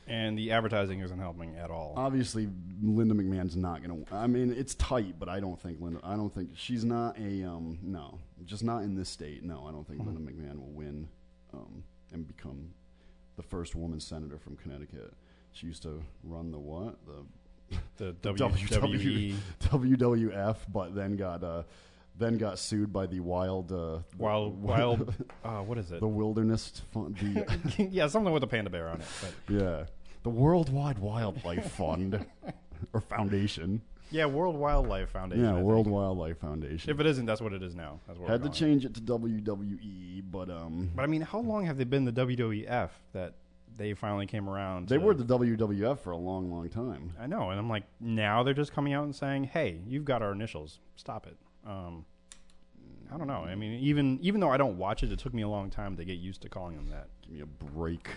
[0.06, 1.94] and the advertising isn't helping at all.
[1.96, 2.48] Obviously,
[2.82, 4.14] Linda McMahon's not going to.
[4.14, 6.00] I mean, it's tight, but I don't think Linda.
[6.04, 7.42] I don't think she's not a.
[7.42, 9.42] Um, no, just not in this state.
[9.42, 11.08] No, I don't think Linda McMahon will win
[11.52, 12.70] um, and become
[13.36, 15.12] the first woman senator from Connecticut.
[15.52, 17.24] She used to run the what the
[17.98, 21.62] the WW WWE WWF, but then got uh,
[22.18, 25.14] then got sued by the wild uh, wild wild.
[25.44, 26.00] Uh, what is it?
[26.00, 27.16] the wilderness fund.
[27.18, 29.06] The, yeah, something with a panda bear on it.
[29.20, 29.84] But yeah,
[30.22, 32.24] the Worldwide Wildlife Fund
[32.92, 33.82] or Foundation.
[34.10, 35.44] yeah, World Wildlife Foundation.
[35.44, 35.66] I Yeah, think.
[35.66, 36.90] World Wildlife Foundation.
[36.90, 38.00] If it isn't, that's what it is now.
[38.06, 41.40] That's what Had we're to change it to WWE, but um, But I mean, how
[41.40, 43.34] long have they been the WWF that
[43.78, 44.88] they finally came around?
[44.88, 47.14] they to- were the WWF for a long, long time.
[47.18, 50.20] I know, and I'm like, now they're just coming out and saying, "Hey, you've got
[50.20, 50.80] our initials.
[50.96, 51.36] Stop it."
[51.66, 52.04] Um,
[53.10, 53.44] I don't know.
[53.44, 55.96] I mean, even even though I don't watch it, it took me a long time
[55.96, 57.08] to get used to calling them that.
[57.22, 58.08] Give me a break.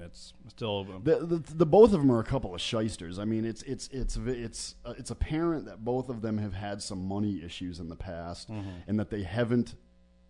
[0.00, 3.18] It's still The, the, the both of them are a couple of shysters.
[3.18, 6.82] I mean, it's it's it's it's uh, it's apparent that both of them have had
[6.82, 8.48] some money issues in the past,
[8.86, 9.74] and that they haven't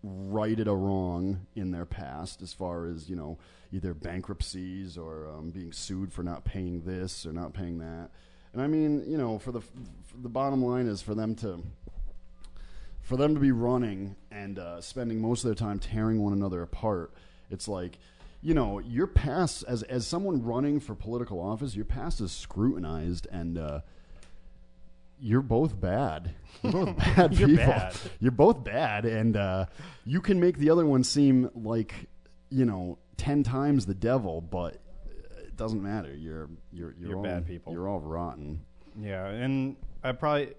[0.02, 3.36] righted a wrong in their past, as far as you know,
[3.72, 8.10] either bankruptcies or um, being sued for not paying this or not paying that.
[8.52, 11.62] And I mean, you know, for the for the bottom line is for them to
[13.02, 16.62] for them to be running and uh, spending most of their time tearing one another
[16.62, 17.12] apart,
[17.50, 17.98] it's like,
[18.42, 23.26] you know, your past as as someone running for political office, your past is scrutinized,
[23.30, 23.80] and uh,
[25.20, 26.34] you're both bad.
[26.62, 27.64] You're both bad You're people.
[27.66, 27.96] bad.
[28.20, 29.66] You're both bad, and uh,
[30.04, 31.94] you can make the other one seem like
[32.50, 34.78] you know ten times the devil, but
[35.38, 36.14] it doesn't matter.
[36.14, 37.72] You're you're you're, You're all, bad people.
[37.74, 38.60] You're all rotten.
[38.98, 40.54] yeah, and I probably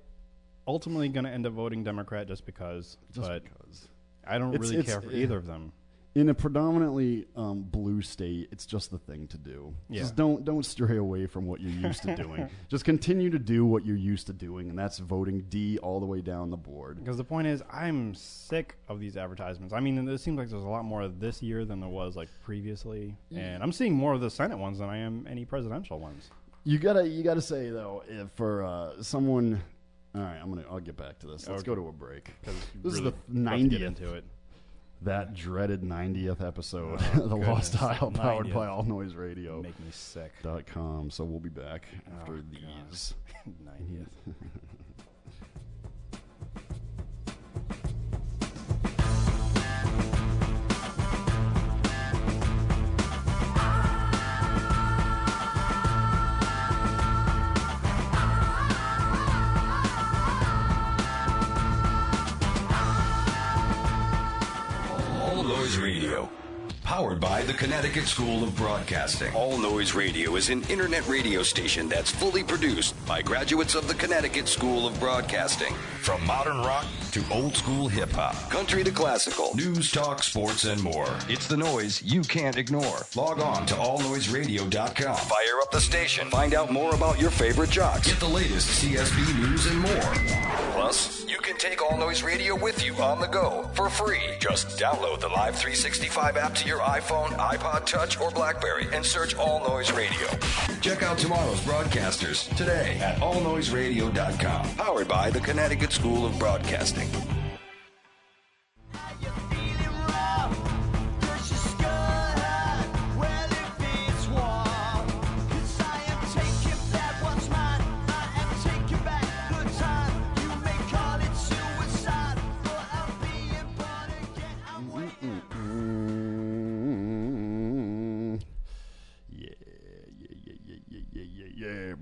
[0.67, 2.97] ultimately going to end up voting Democrat just because.
[3.11, 3.87] Just but because.
[4.27, 5.23] I don't It's- really it's- care for yeah.
[5.23, 5.71] either of them.
[6.15, 9.73] In a predominantly um, blue state, it's just the thing to do.
[9.89, 10.01] Yeah.
[10.01, 12.49] Just don't don't stray away from what you're used to doing.
[12.67, 16.05] just continue to do what you're used to doing, and that's voting D all the
[16.05, 16.99] way down the board.
[16.99, 19.73] Because the point is, I'm sick of these advertisements.
[19.73, 22.29] I mean, it seems like there's a lot more this year than there was like
[22.43, 26.29] previously, and I'm seeing more of the Senate ones than I am any presidential ones.
[26.63, 29.61] You gotta you gotta say though, if for uh, someone.
[30.15, 30.65] All right, I'm gonna.
[30.69, 31.47] I'll get back to this.
[31.47, 31.67] Let's Okay.
[31.67, 32.31] go to a break.
[32.83, 33.69] This is the 90th.
[33.69, 34.23] get into it.
[35.03, 38.53] That dreaded 90th episode, Oh, the Lost goodness, Isle, powered 90th.
[38.53, 39.61] by All Noise Radio.
[39.61, 40.33] Make me sick.
[40.43, 41.09] Dot com.
[41.09, 41.85] So we'll be back
[42.19, 43.13] after Oh, these.
[43.65, 44.33] 90th.
[66.99, 69.33] Powered by the Connecticut School of Broadcasting.
[69.33, 73.93] All Noise Radio is an internet radio station that's fully produced by graduates of the
[73.93, 75.73] Connecticut School of Broadcasting.
[76.01, 80.83] From modern rock to old school hip hop, country to classical, news, talk, sports, and
[80.83, 81.07] more.
[81.29, 83.05] It's the noise you can't ignore.
[83.15, 85.15] Log on to allnoiseradio.com.
[85.15, 86.29] Fire up the station.
[86.29, 88.07] Find out more about your favorite jocks.
[88.07, 90.13] Get the latest CSB news and more.
[90.73, 94.35] Plus, you can take All Noise Radio with you on the go for free.
[94.39, 99.35] Just download the Live 365 app to your iPhone, iPod Touch, or Blackberry and search
[99.35, 100.27] All Noise Radio.
[100.81, 104.75] Check out tomorrow's broadcasters today at allnoiseradio.com.
[104.75, 107.07] Powered by the Connecticut School of Broadcasting.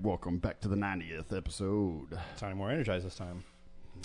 [0.02, 2.16] Welcome back to the 90th episode.
[2.36, 3.42] Sounding more energized this time.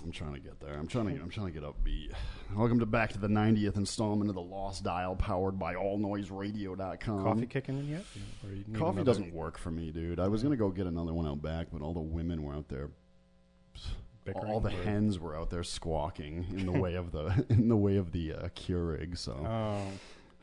[0.03, 0.73] I'm trying to get there.
[0.73, 1.21] I'm trying to.
[1.21, 2.13] I'm trying to get upbeat.
[2.56, 7.23] Welcome to back to the 90th installment of the Lost Isle, powered by AllNoiseRadio.com.
[7.23, 8.03] Coffee kicking in yet?
[8.43, 10.19] Or you need Coffee another- doesn't work for me, dude.
[10.19, 12.69] I was gonna go get another one out back, but all the women were out
[12.69, 12.89] there.
[14.25, 17.67] bickering all the or- hens were out there squawking in the way of the in
[17.67, 19.15] the way of the uh, Keurig.
[19.17, 19.88] So Oh,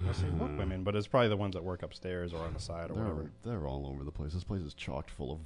[0.08, 0.26] I see.
[0.38, 2.94] Look, women, but it's probably the ones that work upstairs or on the side or
[2.94, 3.30] they're whatever.
[3.44, 4.32] they're all over the place.
[4.32, 5.38] This place is chocked full of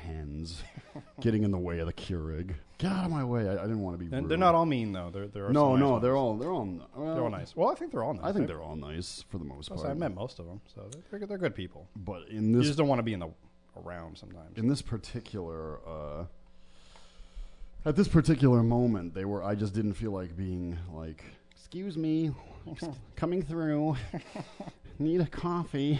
[0.00, 0.62] hens
[1.20, 2.54] getting in the way of the Keurig.
[2.78, 3.48] Get out of my way!
[3.48, 4.06] I, I didn't want to be.
[4.06, 4.28] And rude.
[4.30, 5.10] they're not all mean though.
[5.10, 6.02] There, there are No, some nice no, ones.
[6.02, 7.56] they're all they're all well, they're all nice.
[7.56, 8.24] Well, I think they're all nice.
[8.24, 9.86] I think they're all nice for the most part.
[9.86, 11.86] I've met most of them, so they're they're, they're good people.
[11.96, 13.28] but in You this just don't want to be in the
[13.84, 14.56] around sometimes.
[14.58, 16.24] in this particular uh,
[17.84, 19.42] at this particular moment, they were.
[19.42, 22.30] I just didn't feel like being like, "Excuse me,
[23.16, 23.96] coming through.
[24.98, 25.98] Need a coffee."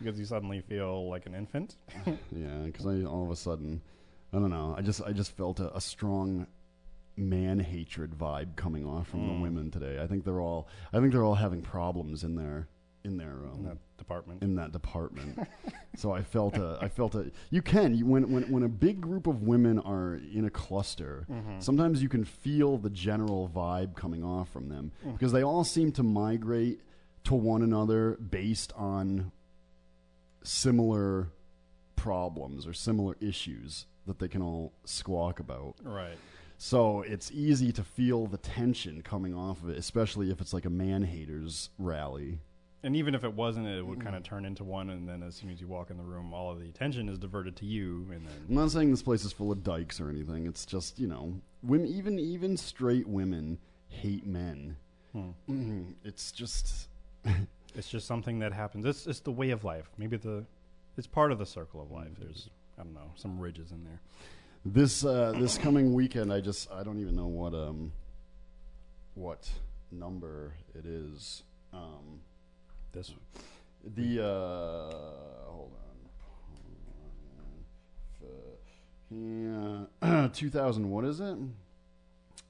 [0.00, 1.76] because you suddenly feel like an infant.
[2.30, 3.82] Yeah, because I all of a sudden,
[4.32, 4.74] I don't know.
[4.76, 6.46] I just I just felt a, a strong
[7.16, 9.34] man hatred vibe coming off from Mm.
[9.36, 10.00] the women today.
[10.00, 12.68] I think they're all I think they're all having problems in their
[13.04, 14.42] in their um, in that department.
[14.42, 15.38] in that department.
[15.96, 19.00] so I felt a, I felt a, you can, you, when, when, when a big
[19.00, 21.60] group of women are in a cluster, Mm-hmm.
[21.60, 25.12] sometimes you can feel the general vibe coming off from them Mm.
[25.12, 26.80] because they all seem to migrate
[27.24, 29.32] to one another based on
[30.42, 31.28] similar
[31.96, 35.74] problems or similar issues that they can all squawk about.
[35.82, 36.16] right.
[36.60, 40.64] So it's easy to feel the tension coming off of it, especially if it's like
[40.64, 42.40] a man haters rally.
[42.84, 44.18] And even if it wasn't, it would kind Mm.
[44.18, 46.52] of turn into one, and then as soon as you walk in the room, all
[46.52, 49.50] of the attention is diverted to you, and I'm not saying this place is full
[49.50, 50.46] of dykes or anything.
[50.46, 54.76] It's just you know, women, even even straight women hate men.
[55.12, 55.30] Hmm.
[55.48, 55.94] Mhm.
[56.04, 56.88] It's just
[57.74, 58.84] it's just something that happens.
[58.86, 59.90] It's it's the way of life.
[59.98, 60.46] Maybe the
[60.96, 62.12] it's part of the circle of life.
[62.20, 64.00] There's I don't know some ridges in there.
[64.64, 66.32] this uh, this coming weekend.
[66.32, 67.92] I just I don't even know what um
[69.14, 69.50] what
[69.90, 71.42] number it is.
[71.72, 72.20] Um,
[72.92, 73.12] This
[73.94, 75.72] the uh, hold
[79.10, 79.88] on.
[80.02, 80.90] Yeah, 2000.
[80.90, 81.36] What is it?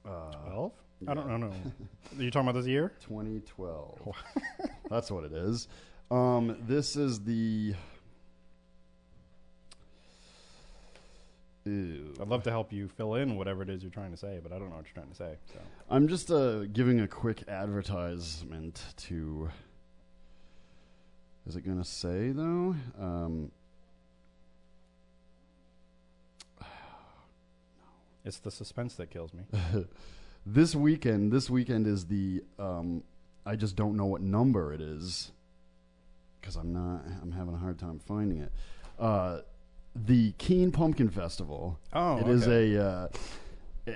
[0.05, 0.71] Uh, twelve.
[1.07, 1.37] I don't know.
[1.37, 1.47] No.
[2.17, 2.91] Are you talking about this year?
[3.01, 4.09] 2012.
[4.89, 5.67] That's what it is.
[6.11, 7.73] Um, this is the.
[11.65, 12.13] Ew.
[12.19, 14.51] I'd love to help you fill in whatever it is you're trying to say, but
[14.51, 15.37] I don't know what you're trying to say.
[15.53, 19.49] So I'm just uh, giving a quick advertisement to.
[21.47, 22.75] Is it going to say, though?
[22.99, 23.51] Um,
[28.25, 29.43] it's the suspense that kills me.
[30.45, 32.43] this weekend, this weekend is the.
[32.57, 33.03] Um,
[33.45, 35.31] I just don't know what number it is
[36.39, 37.01] because I'm not.
[37.21, 38.51] I'm having a hard time finding it.
[38.99, 39.39] Uh,
[39.95, 41.79] the Keene Pumpkin Festival.
[41.93, 42.75] Oh, It is okay.
[42.75, 42.83] a.
[42.85, 43.07] Uh,
[43.87, 43.91] uh,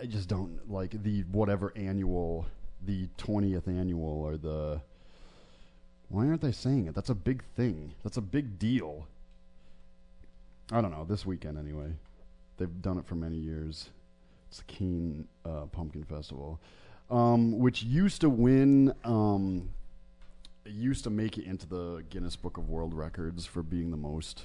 [0.00, 2.46] I just don't like the whatever annual,
[2.84, 4.80] the twentieth annual or the.
[6.12, 6.94] Why aren't they saying it?
[6.94, 7.94] That's a big thing.
[8.04, 9.06] That's a big deal.
[10.70, 11.06] I don't know.
[11.08, 11.94] This weekend, anyway.
[12.58, 13.88] They've done it for many years.
[14.48, 16.60] It's the Keene uh, Pumpkin Festival,
[17.10, 18.92] um, which used to win.
[19.04, 19.70] Um,
[20.66, 24.44] used to make it into the Guinness Book of World Records for being the most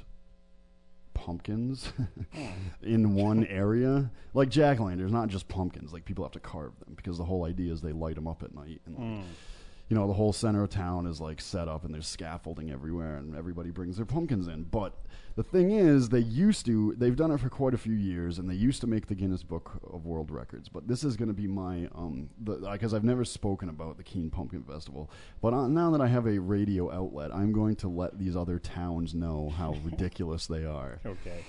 [1.13, 1.91] pumpkins
[2.81, 4.09] in one area.
[4.33, 5.91] Like jack o' not just pumpkins.
[5.91, 8.41] Like people have to carve them because the whole idea is they light them up
[8.41, 9.25] at night and like,
[9.89, 13.15] you know the whole center of town is like set up and there's scaffolding everywhere
[13.15, 14.63] and everybody brings their pumpkins in.
[14.63, 14.93] But
[15.35, 18.49] the thing is they used to they've done it for quite a few years and
[18.49, 20.67] they used to make the guinness book of world records.
[20.67, 24.29] But this is going to be my um because i've never spoken about the Keene
[24.29, 25.09] pumpkin festival.
[25.41, 28.59] But uh, now that i have a radio outlet i'm going to let these other
[28.59, 30.99] towns know how ridiculous they are.
[31.05, 31.45] Okay.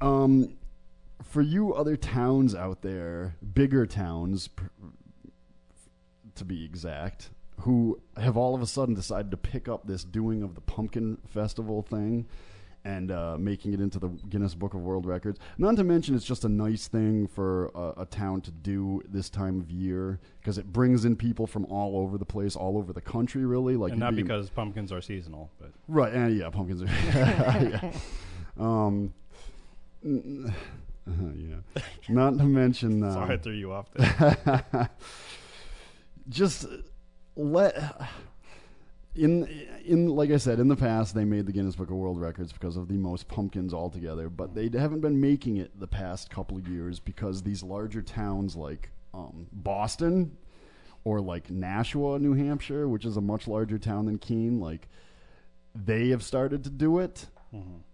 [0.00, 0.56] um,
[1.22, 4.48] for you other towns out there, bigger towns,
[6.38, 7.30] to be exact,
[7.60, 11.18] who have all of a sudden decided to pick up this doing of the pumpkin
[11.26, 12.26] festival thing
[12.84, 15.38] and uh, making it into the Guinness Book of World Records.
[15.58, 19.28] Not to mention, it's just a nice thing for a, a town to do this
[19.28, 22.92] time of year because it brings in people from all over the place, all over
[22.92, 23.76] the country, really.
[23.76, 26.86] Like and not be- because pumpkins are seasonal, but Right, and yeah, pumpkins are.
[26.86, 27.92] yeah.
[28.58, 29.12] Um,
[30.04, 30.54] n-
[31.06, 31.82] uh, yeah.
[32.08, 34.88] Not to mention, uh, sorry I threw you off there.
[36.28, 36.66] Just
[37.36, 37.74] let
[39.14, 39.48] in
[39.84, 42.52] in like I said in the past they made the Guinness Book of World Records
[42.52, 46.56] because of the most pumpkins altogether, but they haven't been making it the past couple
[46.56, 50.36] of years because these larger towns like um, Boston
[51.04, 54.88] or like Nashua, New Hampshire, which is a much larger town than Keene, like
[55.74, 57.26] they have started to do it.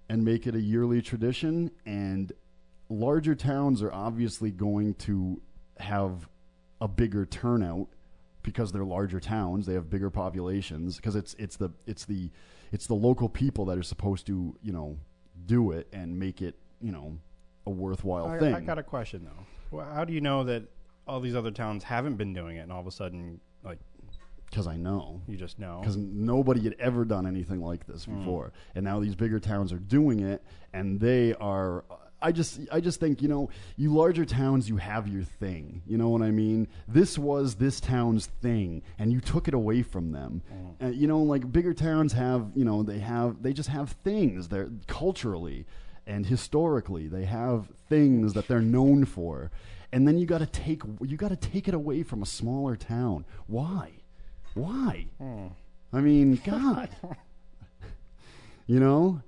[0.08, 1.70] and make it a yearly tradition.
[1.86, 2.32] And
[2.88, 5.40] larger towns are obviously going to
[5.78, 6.28] have
[6.80, 7.88] a bigger turnout
[8.44, 9.66] because they're larger towns.
[9.66, 12.30] They have bigger populations because it's it's the it's the
[12.70, 14.96] it's the local people that are supposed to you know
[15.46, 17.18] do it and make it you know
[17.66, 18.54] a worthwhile I, thing.
[18.54, 19.76] I got a question though.
[19.76, 20.62] Well, how do you know that
[21.08, 23.78] all these other towns haven't been doing it, and all of a sudden, like
[24.48, 25.20] because I know.
[25.26, 25.78] you just know?
[25.80, 28.18] because nobody had ever done anything like this Hmm.
[28.18, 31.84] before, and now these bigger towns are doing it, and they are.
[32.24, 35.82] I just, I just think you know, you larger towns, you have your thing.
[35.86, 36.66] You know what I mean?
[36.88, 40.42] This was this town's thing, and you took it away from them.
[40.48, 40.86] Hmm.
[40.86, 44.48] Uh, you know, like bigger towns have, you know, they have, they just have things.
[44.48, 45.66] They're culturally
[46.06, 49.50] and historically, they have things that they're known for,
[49.92, 52.76] and then you got to take, you got to take it away from a smaller
[52.76, 53.24] town.
[53.46, 53.92] Why?
[54.54, 55.06] Why?
[55.18, 55.46] Hmm.
[55.92, 56.90] I mean, God.
[58.66, 59.22] you know?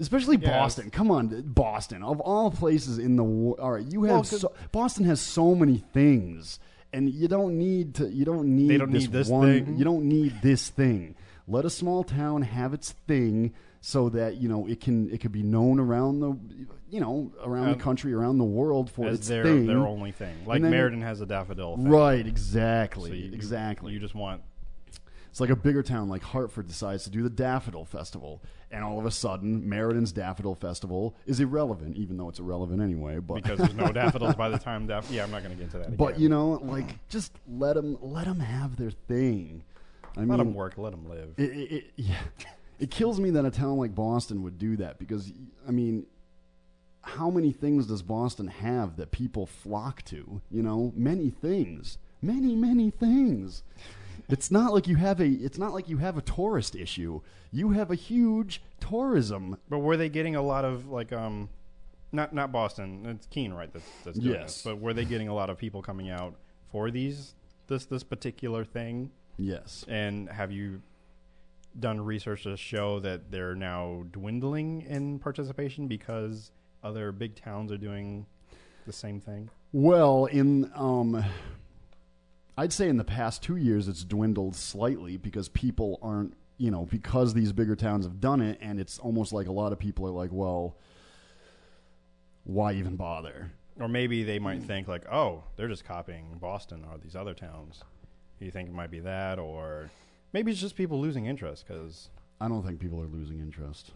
[0.00, 0.58] Especially Yeah.
[0.58, 0.90] Boston.
[0.90, 2.02] Come on, Boston.
[2.02, 3.60] Of all places in the world.
[3.60, 6.58] All right, you have Well, so, Boston has so many things
[6.92, 9.76] and you don't need to you don't need They don't this need this one thing?
[9.78, 11.14] you don't need this thing.
[11.46, 15.32] Let a small town have its thing so that, you know, it can it can
[15.32, 16.36] be known around the
[16.90, 19.66] you know, around Um, the country, around the world for its their thing.
[19.66, 20.34] their only thing.
[20.46, 21.76] Like then- Meriden has a daffodil.
[21.76, 21.88] Thing.
[21.88, 23.10] Right, exactly.
[23.10, 23.92] So you, exactly.
[23.92, 24.42] You just want
[25.30, 28.98] It's like a bigger town like Hartford decides to do the Daffodil Festival, and all
[28.98, 33.18] of a sudden, Meriden's Daffodil Festival is irrelevant, even though it's irrelevant anyway.
[33.20, 35.08] But because there's no daffodils by the time daff.
[35.10, 35.96] Yeah, I'm not going to get into that.
[35.96, 36.22] but again.
[36.22, 39.62] you know, like just let them let them have their thing.
[40.16, 40.76] I let mean, them work.
[40.76, 41.34] Let them live.
[41.36, 42.16] It, it, it, yeah,
[42.80, 45.32] it kills me that a town like Boston would do that because
[45.66, 46.06] I mean,
[47.02, 50.40] how many things does Boston have that people flock to?
[50.50, 53.62] You know, many things, many many things.
[54.32, 57.20] It's not like you have a it's not like you have a tourist issue.
[57.50, 59.56] You have a huge tourism.
[59.68, 61.48] But were they getting a lot of like um,
[62.12, 63.06] not not Boston?
[63.06, 63.72] It's Keene, right?
[63.72, 64.54] That's that's doing Yes.
[64.54, 64.62] This.
[64.62, 66.34] But were they getting a lot of people coming out
[66.70, 67.34] for these
[67.66, 69.10] this this particular thing?
[69.36, 69.84] Yes.
[69.88, 70.82] And have you
[71.78, 76.50] done research to show that they're now dwindling in participation because
[76.82, 78.26] other big towns are doing
[78.86, 79.48] the same thing?
[79.72, 81.24] Well, in um,
[82.56, 86.86] I'd say in the past two years, it's dwindled slightly because people aren't, you know,
[86.90, 90.06] because these bigger towns have done it, and it's almost like a lot of people
[90.06, 90.76] are like, well,
[92.44, 93.52] why even bother?
[93.78, 97.82] Or maybe they might think like, oh, they're just copying Boston or these other towns.
[98.40, 99.90] You think it might be that, or
[100.32, 102.08] maybe it's just people losing interest because
[102.40, 103.92] I don't think people are losing interest.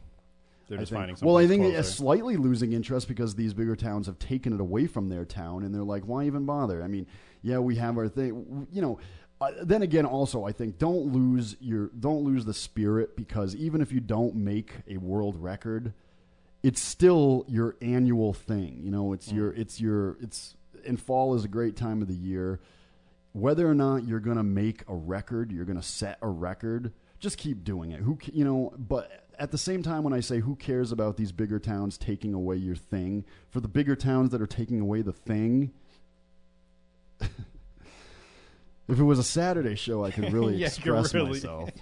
[0.69, 1.79] they're just think- finding something well, I think closer.
[1.79, 5.65] it's slightly losing interest because these bigger towns have taken it away from their town,
[5.65, 6.83] and they're like, why even bother?
[6.83, 7.07] I mean,
[7.45, 8.99] yeah, we have our thing, you know.
[9.41, 13.83] Uh, then again, also, I think don't lose your don't lose the spirit because even
[13.83, 15.93] if you don't make a world record,
[16.63, 18.81] it's still your annual thing.
[18.83, 22.15] You know, it's your it's your it's and fall is a great time of the
[22.15, 22.61] year.
[23.33, 26.93] Whether or not you're going to make a record, you're going to set a record.
[27.19, 28.01] Just keep doing it.
[28.01, 31.33] Who you know, but at the same time, when I say who cares about these
[31.33, 35.13] bigger towns taking away your thing, for the bigger towns that are taking away the
[35.13, 35.73] thing.
[38.89, 41.71] If it was a Saturday show, I could really Yeah, express really- myself.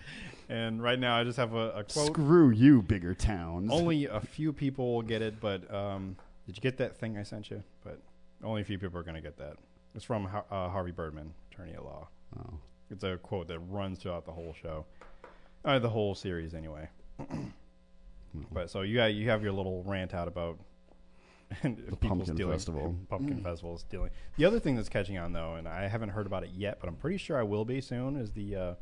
[0.48, 2.08] And right now, I just have a, a quote.
[2.08, 3.70] Screw you, bigger towns.
[3.72, 6.14] Only a few people will get it, but um,
[6.46, 7.62] did you get that thing I sent you?
[7.82, 7.98] But
[8.44, 9.56] only a few people are going to get that.
[9.94, 12.06] It's from Har- uh, Harvey Birdman, attorney at law.
[12.38, 12.58] Oh.
[12.90, 14.84] It's a quote that runs throughout the whole show,
[15.64, 16.86] uh, the whole series, anyway.
[18.52, 20.58] but so you got, you have your little rant out about
[21.62, 22.96] and The people Pumpkin stealing- Festival.
[23.08, 24.10] Pumpkin Festival stealing.
[24.36, 26.88] The other thing that's catching on though, and I haven't heard about it yet, but
[26.88, 28.74] I'm pretty sure I will be soon, is the uh,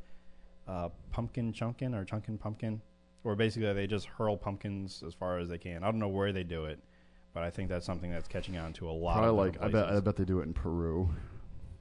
[0.69, 2.81] uh, pumpkin chunkin or chunkin pumpkin,
[3.23, 5.83] where basically they just hurl pumpkins as far as they can.
[5.83, 6.79] I don't know where they do it,
[7.35, 9.19] but I think that's something that's catching on to a lot.
[9.19, 11.09] Probably of like I bet I bet they do it in Peru.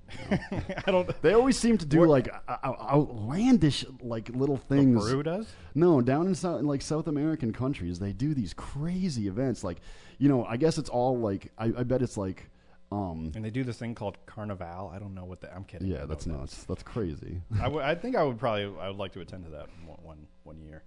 [0.32, 1.08] I don't.
[1.22, 5.04] They always seem to do What- like out- out- outlandish like little things.
[5.08, 5.48] Peru does.
[5.76, 9.64] No, down in South, in like South American countries, they do these crazy events.
[9.64, 9.82] Like,
[10.20, 12.50] you know, I guess it's all like I, I bet it's like,
[12.92, 14.92] um, And they do this thing called Carnival.
[14.94, 15.54] I don't know what the.
[15.54, 15.88] I'm kidding.
[15.88, 16.66] Yeah, that's nuts.
[16.66, 17.42] That's crazy.
[17.62, 20.60] I think I would probably I would like to attend to that one one, one
[20.62, 20.84] year,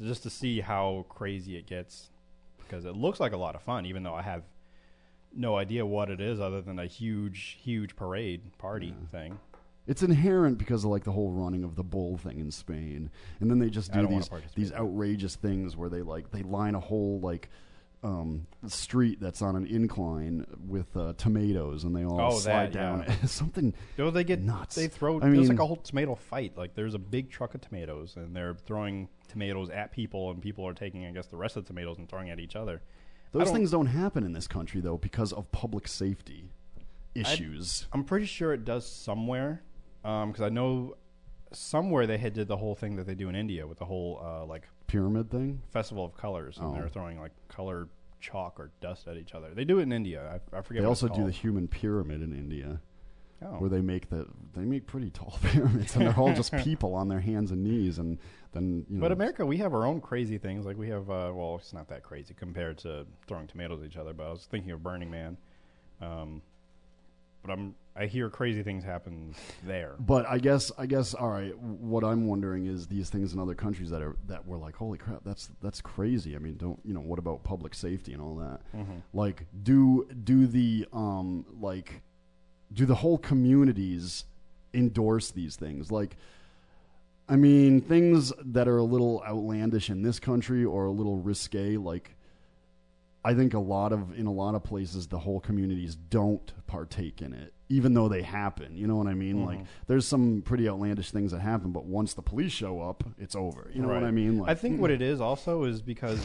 [0.00, 2.10] just to see how crazy it gets,
[2.58, 3.86] because it looks like a lot of fun.
[3.86, 4.42] Even though I have
[5.34, 9.38] no idea what it is, other than a huge huge parade party thing.
[9.86, 13.10] It's inherent because of like the whole running of the bull thing in Spain,
[13.40, 16.80] and then they just do these these outrageous things where they like they line a
[16.80, 17.50] whole like
[18.04, 22.72] um, street that's on an incline with uh, tomatoes, and they all Oh, slide that,
[22.72, 23.04] down.
[23.08, 23.24] yeah.
[23.26, 24.76] Something know, they get Nuts.
[24.76, 25.16] They throw.
[25.16, 26.56] I there's mean- like a whole tomato fight.
[26.56, 30.66] Like there's a big truck of tomatoes, and they're throwing tomatoes at people, and people
[30.68, 32.82] are taking, I guess, the rest of the tomatoes and throwing at each other.
[33.32, 36.50] Those don't- things don't happen in this country though because of public safety
[37.14, 37.86] issues.
[37.92, 39.62] I'm pretty sure it does somewhere,
[40.02, 40.96] because I know
[41.52, 44.20] somewhere they had did the whole thing that they do in India with the whole
[44.22, 45.62] uh, like Pyramid thing.
[45.70, 46.72] festival of colors, and Oh.
[46.74, 47.88] they're throwing like color
[48.20, 49.52] chalk or dust at each other.
[49.54, 50.40] They do it in India.
[50.52, 50.82] I, I forget.
[50.82, 52.80] They what it's also do the human pyramid in India,
[53.42, 53.58] Oh.
[53.58, 57.08] where they make the they make pretty tall pyramids, and they're all just people on
[57.08, 58.18] their hands and knees, and
[58.52, 59.00] then you know.
[59.02, 60.64] But America, we have our own crazy things.
[60.64, 63.96] Like we have, uh, well, it's not that crazy compared to throwing tomatoes at each
[63.96, 64.12] other.
[64.14, 65.36] But I was thinking of Burning Man.
[66.00, 66.42] Um,
[67.44, 69.34] but I'm, I hear crazy things happen
[69.64, 69.94] there.
[70.00, 71.56] But I guess I guess all right.
[71.58, 74.98] What I'm wondering is these things in other countries that are that were like, holy
[74.98, 76.34] crap, that's that's crazy.
[76.34, 78.60] I mean, don't you know what about public safety and all that?
[79.12, 82.00] Like, do do the um like
[82.72, 84.24] do the whole communities
[84.72, 85.92] endorse these things?
[85.92, 86.16] Like,
[87.28, 91.76] I mean, things that are a little outlandish in this country or a little risque,
[91.76, 92.16] like.
[93.24, 97.22] I think a lot of in a lot of places the whole communities don't partake
[97.22, 98.76] in it, even though they happen.
[98.76, 99.44] You know what I mean?
[99.44, 99.66] Like mm-hmm.
[99.86, 103.70] there's some pretty outlandish things that happen, but once the police show up, it's over.
[103.72, 104.38] You know what I mean?
[104.38, 104.96] Like, I think what hmm.
[104.96, 106.20] it is also is because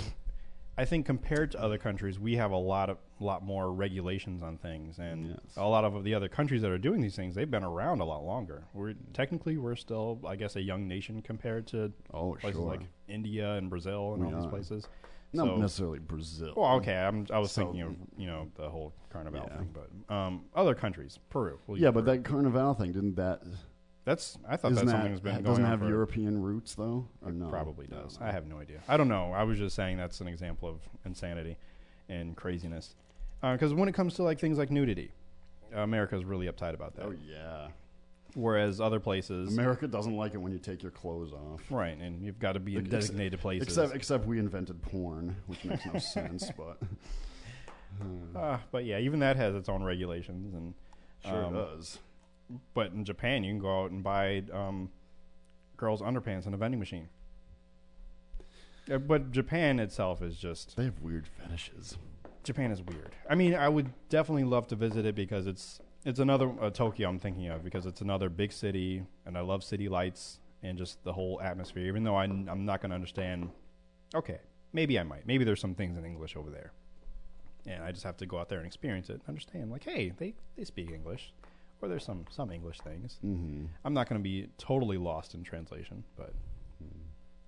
[0.80, 4.58] I think compared to other countries, we have a lot of lot more regulations on
[4.58, 5.58] things, and Yes.
[5.58, 8.06] a lot of the other countries that are doing these things, they've been around a
[8.06, 8.64] lot longer.
[8.74, 12.70] We're technically we're still, I guess, a young nation compared to Oh, places sure.
[12.70, 14.50] like India and Brazil and We all these are.
[14.50, 14.88] places.
[15.34, 16.53] Not So- necessarily Brazil.
[16.57, 19.57] Well, okay, I'm, I was So- thinking of you know the whole Carnival Yeah.
[19.57, 19.75] thing,
[20.07, 21.59] but um, other countries, Peru.
[21.67, 22.17] we'll yeah, but Peru.
[22.17, 23.41] that Carnival thing didn't that
[24.05, 25.51] that's I thought that's that something that's been going on.
[25.51, 27.07] doesn't have European roots though?
[27.23, 27.47] Or no?
[27.49, 28.03] Probably No.
[28.03, 28.17] does.
[28.21, 28.82] I have no idea.
[28.88, 29.32] I don't know.
[29.34, 31.57] I was just saying that's an example of insanity
[32.07, 32.95] and craziness.
[33.41, 35.11] Because when it comes to like things like nudity,
[35.73, 37.05] America is really uptight about that.
[37.05, 37.67] Oh yeah,
[38.36, 41.61] Whereas other places, America doesn't like it when you take your clothes off.
[41.71, 43.67] right, and you've got to be in Ex- designated places.
[43.67, 46.77] Except except we invented porn, which makes no sense, but
[48.36, 50.53] Ah, but yeah, even that has its own regulations.
[50.53, 50.73] And
[51.25, 51.97] sure um, does.
[52.73, 54.89] but in Japan, you can go out and buy um,
[55.75, 57.09] girls' underpants in a vending machine.
[58.91, 61.97] Uh, but Japan itself is just They have weird fetishes.
[62.43, 63.15] Japan is weird.
[63.30, 65.80] I mean, I would definitely love to visit it because it's
[66.10, 69.64] it's another uh, Tokyo I'm thinking of because it's another big city and I love
[69.64, 71.86] city lights and just the whole atmosphere.
[71.86, 73.49] Even though I, am not going to understand.
[74.16, 74.39] Okay,
[74.74, 75.26] maybe I might.
[75.28, 76.72] Maybe there's some things in English over there,
[77.68, 79.72] and I just have to go out there and experience it and understand.
[79.72, 81.32] Like, hey, they they speak English,
[81.82, 83.20] or there's some some English things.
[83.24, 83.66] Mm-hmm.
[83.86, 86.34] I'm not going to be totally lost in translation, but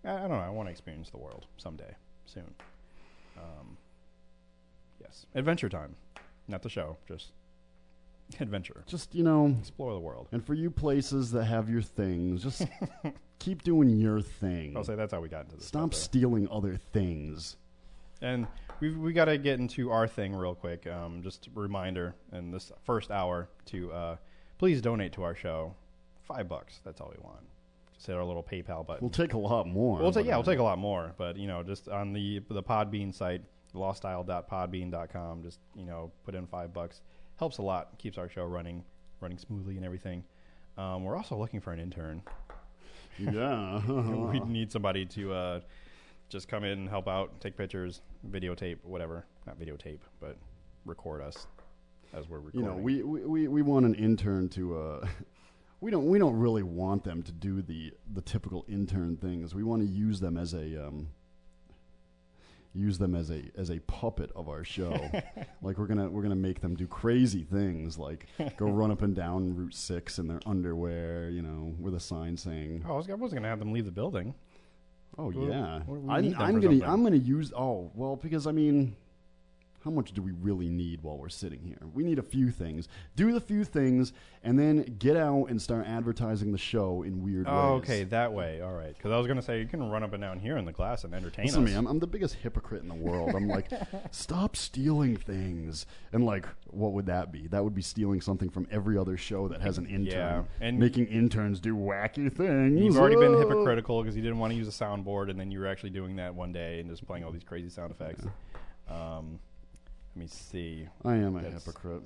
[0.06, 0.36] I, I don't know.
[0.36, 1.96] I want to experience the world someday,
[2.26, 2.54] soon.
[3.38, 3.78] Um,
[5.02, 5.96] yes, adventure time,
[6.48, 7.32] not the show, just
[8.40, 8.84] adventure.
[8.88, 10.28] Just you know, Explore the world.
[10.32, 12.66] and for you places that have your things, just
[13.40, 14.76] keep doing your thing.
[14.78, 15.66] I'll say that's how we got into this.
[15.68, 17.58] Stop stealing other things.
[18.22, 18.46] And
[18.80, 20.86] we we got to get into our thing real quick.
[20.88, 24.16] Um, just a reminder in this first hour to uh,
[24.60, 25.74] please donate to our show.
[26.24, 26.80] Five bucks.
[26.86, 27.40] That's all we want.
[27.96, 29.02] Just hit our little PayPal button.
[29.02, 30.00] We'll take a lot more.
[30.00, 32.42] We'll take yeah, uh, we'll take a lot more, but you know, just on the
[32.50, 33.42] the Podbean site,
[33.76, 37.02] lostisle.podbean.com, just you know, put in five bucks,
[37.42, 38.84] helps a lot, keeps our show running
[39.20, 40.24] running smoothly and everything.
[40.78, 42.22] Um, we're also looking for an intern.
[43.18, 43.82] Yeah.
[43.88, 45.60] we need somebody to uh,
[46.30, 50.38] just come in and help out, take pictures, videotape, whatever, not videotape, but
[50.86, 51.48] record us
[52.14, 52.62] as we're recording.
[52.62, 54.78] you know, we, we, we, want an intern to.
[54.78, 55.08] Uh,
[55.82, 59.56] we don't we don't really want them to do the the typical intern things.
[59.56, 61.08] We want to use them as a um,
[62.74, 64.92] use them as a as a puppet of our show.
[65.62, 69.16] like we're gonna we're gonna make them do crazy things, like go run up and
[69.16, 73.10] down Route Six in their underwear, you know, with a sign saying, oh, I was,
[73.10, 74.34] I wasn't gonna have them leave the building.
[75.18, 76.84] "Oh Well, yeah, what do we I'm, I'm gonna something?
[76.84, 78.96] I'm gonna use oh well because I mean."
[79.84, 81.80] How much do we really need while we're sitting here?
[81.94, 82.88] We need a few things.
[83.16, 84.14] Do the few things,
[84.44, 87.84] and then get out and start advertising the show in weird Oh, ways.
[87.84, 88.62] okay, that way.
[88.62, 90.66] All right, because I was gonna say you can run up and down here in
[90.66, 91.70] the glass and entertain Listen us.
[91.70, 93.34] to me, I'm, I'm the biggest hypocrite in the world.
[93.36, 93.72] I'm like,
[94.12, 95.88] stop stealing things.
[96.14, 97.48] And like, what would that be?
[97.48, 100.06] That would be stealing something from every other show that has an intern.
[100.06, 102.80] Yeah, and- making interns do wacky things.
[102.80, 105.60] You've already been hypocritical because you didn't want to use a soundboard, and then you
[105.60, 108.24] were actually doing that one day and just playing all these crazy sound effects.
[108.90, 109.40] Um,
[110.16, 110.88] let me see.
[111.06, 112.04] I am a That's- hypocrite.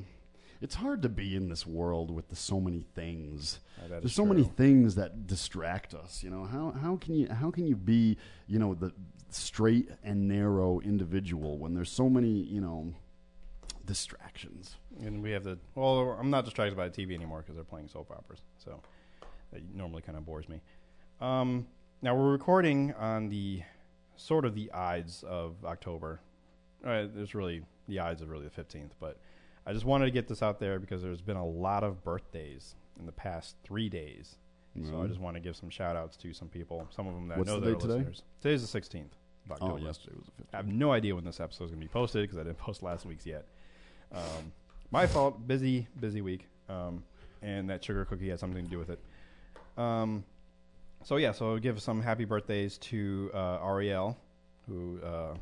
[0.62, 3.60] it's hard to be in this world with the, so many things.
[3.78, 4.52] Uh, that There's is so many true.
[4.56, 6.24] things that distract us.
[6.24, 8.94] You know how how can you how can you be you know the
[9.30, 12.94] straight and narrow individual when there's so many you know
[13.86, 14.78] distractions.
[15.02, 17.88] And we have the well, I'm not distracted by the TV anymore because they're playing
[17.90, 18.82] soap operas, so
[19.52, 20.62] that normally kind of bores me.
[21.22, 21.68] Um,
[22.02, 23.62] now we're recording on the
[24.16, 26.20] sort of the Ides of October.
[26.86, 29.18] Uh, there's really the Ides of really the 15th, but
[29.66, 32.76] I just wanted to get this out there because there's been a lot of birthdays
[33.00, 34.36] in the past three days.
[34.84, 37.30] So I just want to give some shout outs to some people, some of them
[37.30, 37.94] that What's I know the that are today?
[37.94, 38.24] listeners.
[38.42, 39.06] Today's the 16th.
[39.62, 40.48] Oh, yesterday was the 15th.
[40.54, 42.58] I have no idea when this episode is going to be posted because I didn't
[42.60, 43.46] post last week's yet.
[44.14, 44.52] Um,
[44.92, 45.48] my fault.
[45.48, 46.48] Busy, busy week.
[46.68, 47.04] Um,
[47.42, 49.00] and that sugar cookie had something to do with it.
[49.78, 50.26] Um,
[51.04, 54.18] so yeah, so I'll give some happy birthdays to uh, Ariel,
[54.68, 55.36] who uh,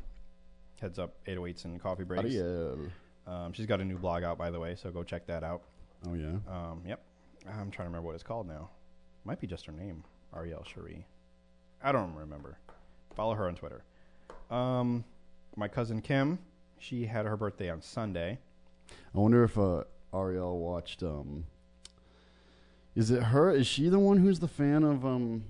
[0.84, 2.22] heads up 808s and Coffee Breaks.
[2.34, 2.78] Ariel.
[3.26, 5.62] Um, she's got a new blog out, by the way, so go check that out.
[6.06, 6.36] Oh yeah.
[6.46, 7.00] Um, yep.
[7.48, 8.68] I'm trying to remember what it's called now.
[9.24, 10.04] Might be just her name,
[10.36, 11.06] Ariel Cherie.
[11.82, 12.58] I don't remember.
[13.16, 13.82] Follow her on Twitter.
[14.50, 15.04] Um,
[15.56, 16.38] my cousin Kim,
[16.78, 18.38] she had her birthday on Sunday.
[19.14, 21.02] I wonder if uh, Ariel watched.
[21.02, 21.44] Um,
[22.94, 23.50] is it her?
[23.50, 25.44] Is she the one who's the fan of um,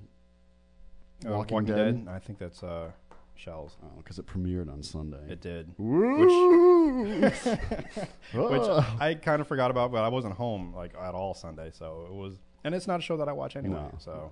[1.26, 2.06] Uh, Walking, Dead?
[2.08, 2.92] I think that's uh,
[3.36, 3.76] Shells.
[3.82, 5.18] Oh, because it premiered on Sunday.
[5.28, 5.68] It did.
[5.78, 6.30] Which
[8.34, 8.96] Ah.
[9.00, 12.14] I kind of forgot about, but I wasn't home like at all Sunday, so it
[12.14, 12.34] was.
[12.64, 13.74] And it's not a show that I watch anyway.
[13.74, 13.94] No.
[13.98, 14.30] So,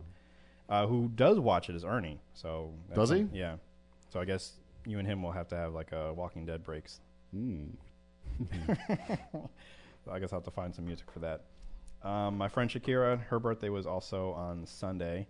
[0.68, 2.20] uh, who does watch it is Ernie.
[2.32, 3.26] So Does he?
[3.32, 3.57] yeah.
[4.11, 4.53] So I guess
[4.86, 7.00] you and him will have to have like a Walking Dead breaks.
[7.32, 7.64] Hmm.
[10.05, 11.42] So I guess I'll have to find some music for that.
[12.03, 15.28] Um, my friend Shakira, her birthday was also on Sunday.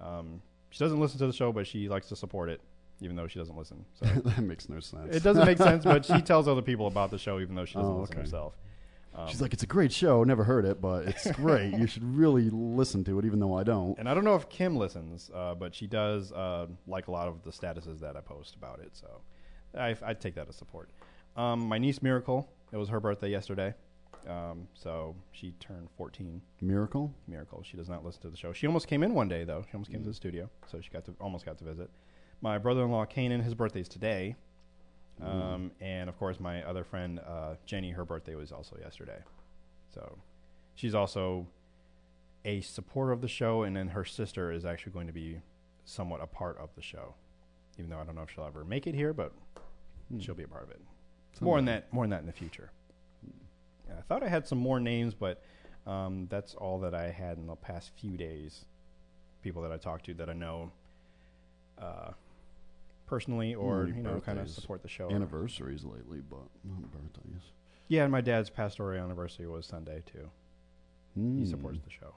[0.00, 2.62] Um, she doesn't listen to the show, but she likes to support it,
[3.00, 3.84] even though she doesn't listen.
[3.94, 5.14] So that makes no sense.
[5.14, 7.74] it doesn't make sense, but she tells other people about the show, even though she
[7.74, 8.22] doesn't Oh, listen okay.
[8.22, 8.56] herself.
[9.16, 10.24] Um, She's like, it's a great show.
[10.24, 11.72] Never heard it, but it's great.
[11.74, 13.96] you should really listen to it, even though I don't.
[13.98, 17.28] and I don't know if Kim listens, uh, but she does uh, like a lot
[17.28, 18.90] of the statuses that I post about it.
[18.96, 19.20] So
[19.78, 20.90] I, I take that as support.
[21.36, 23.74] Um, my niece Miracle, it was her birthday yesterday.
[24.28, 26.40] Um, so she turned 14.
[26.60, 27.14] Miracle.
[27.28, 27.62] Miracle.
[27.62, 28.52] She does not listen to the show.
[28.52, 29.62] She almost came in one day though.
[29.68, 31.88] She almost came to the studio, so she got to almost got to visit.
[32.40, 34.36] My brother-in-law Kanan, his birthday's today,
[35.22, 39.18] um, and of course my other friend uh, Jenny, her birthday was also yesterday.
[39.94, 40.18] So
[40.74, 41.46] she's also
[42.44, 45.40] a supporter of the show, and then her sister is actually going to be
[45.84, 47.14] somewhat a part of the show,
[47.78, 49.32] even though I don't know if she'll ever make it here, but
[50.18, 50.80] she'll be a part of it.
[51.40, 51.92] More on that.
[51.92, 52.70] More on that in the future.
[53.90, 55.42] I thought I had some more names, but
[55.86, 58.64] um, that's all that I had in the past few days.
[59.42, 60.70] People that I talked to that I know
[61.80, 62.12] uh,
[63.06, 65.10] personally, or you know, kind of support the show.
[65.10, 67.42] Anniversaries lately, but not birthdays.
[67.88, 70.30] Yeah, and my dad's pastoral anniversary was Sunday too.
[71.14, 71.44] He Hmm.
[71.44, 72.14] supports the show.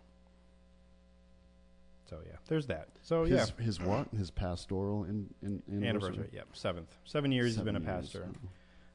[2.10, 2.88] So yeah, there's that.
[3.02, 4.08] So his, yeah, his what?
[4.18, 5.88] His pastoral in, in, anniversary?
[5.88, 6.30] anniversary.
[6.34, 8.30] Yep, seventh, seven years he's been a Seven pastor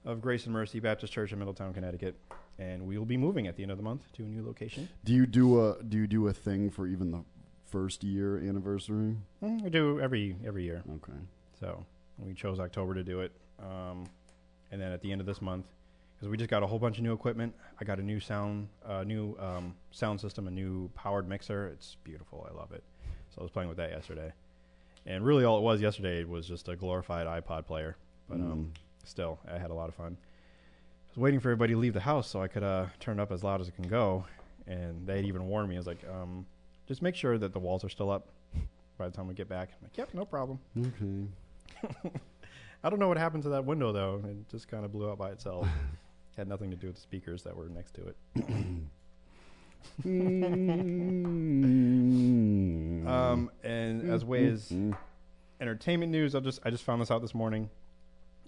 [0.05, 2.17] of Grace and Mercy Baptist Church in Middletown, Connecticut,
[2.59, 4.89] and we will be moving at the end of the month to a new location.
[5.05, 7.23] Do you do a do you do a thing for even the
[7.67, 9.17] first year anniversary?
[9.45, 10.83] Mm, we do every every year.
[10.97, 11.13] Okay.
[11.63, 11.87] So
[12.19, 14.05] we chose October to do it, um,
[14.73, 15.67] and then at the end of this month,
[16.17, 17.55] because we just got a whole bunch of new equipment.
[17.81, 21.69] I got a new sound, uh, new um, sound system, a new powered mixer.
[21.69, 22.49] It's beautiful.
[22.51, 22.83] I love it.
[23.31, 24.33] So I was playing with that yesterday,
[25.07, 27.97] and really all it was yesterday was just a glorified iPod player.
[28.29, 28.73] But um,
[29.05, 30.17] still, I had a lot of fun.
[30.19, 33.23] I was waiting for everybody to leave the house so I could uh, turn it
[33.23, 34.25] up as loud as it can go,
[34.67, 35.77] and they had even warned me.
[35.77, 36.45] I was like, um,
[36.89, 38.27] just make sure that the walls are still up
[38.99, 39.69] by the time we get back.
[39.71, 40.59] I'm like, yep, no problem.
[40.77, 41.29] Okay.
[42.85, 44.21] I don't know what happened to that window though.
[44.29, 45.69] It just kind of blew out by itself.
[46.37, 48.17] Had nothing to do with the speakers that were next to it.
[53.07, 54.97] Um, and as way as Mm.
[55.61, 57.69] entertainment news, I just I just found this out this morning.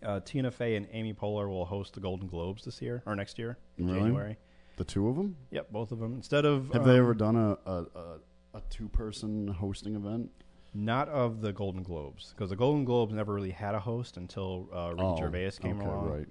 [0.02, 3.38] Uh, Tina Fey and Amy Poehler will host the Golden Globes this year or next
[3.38, 4.00] year in Really?
[4.00, 4.36] January.
[4.76, 5.36] the two of them.
[5.50, 6.14] Yep, both of them.
[6.14, 8.18] Instead of Have they um, ever done a a, a,
[8.54, 10.30] a two person hosting event?
[10.74, 14.68] Not of the Golden Globes because the Golden Globes never really had a host until
[14.74, 16.10] uh, Ricky Oh, Gervais came okay, along.
[16.10, 16.28] right.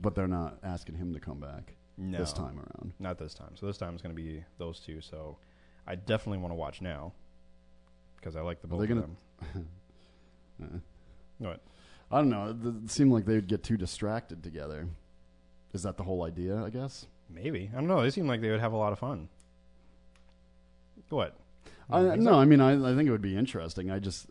[0.00, 2.92] But they're not asking him to come back No, this time around.
[2.98, 3.52] Not this time.
[3.54, 5.00] So this time it's going to be those two.
[5.00, 5.38] So
[5.86, 7.12] I definitely want to watch now
[8.16, 9.16] because I like the both of them.
[11.38, 11.60] What?
[12.10, 12.50] I don't know.
[12.50, 14.88] It it seemed like they'd get too distracted together.
[15.74, 16.62] Is that the whole idea?
[16.62, 17.06] I guess.
[17.28, 18.00] Maybe I don't know.
[18.02, 19.28] They seem like they would have a lot of fun.
[21.10, 21.36] What?
[21.88, 22.34] I, no.
[22.34, 23.90] I mean, I, I think it would be interesting.
[23.90, 24.26] I just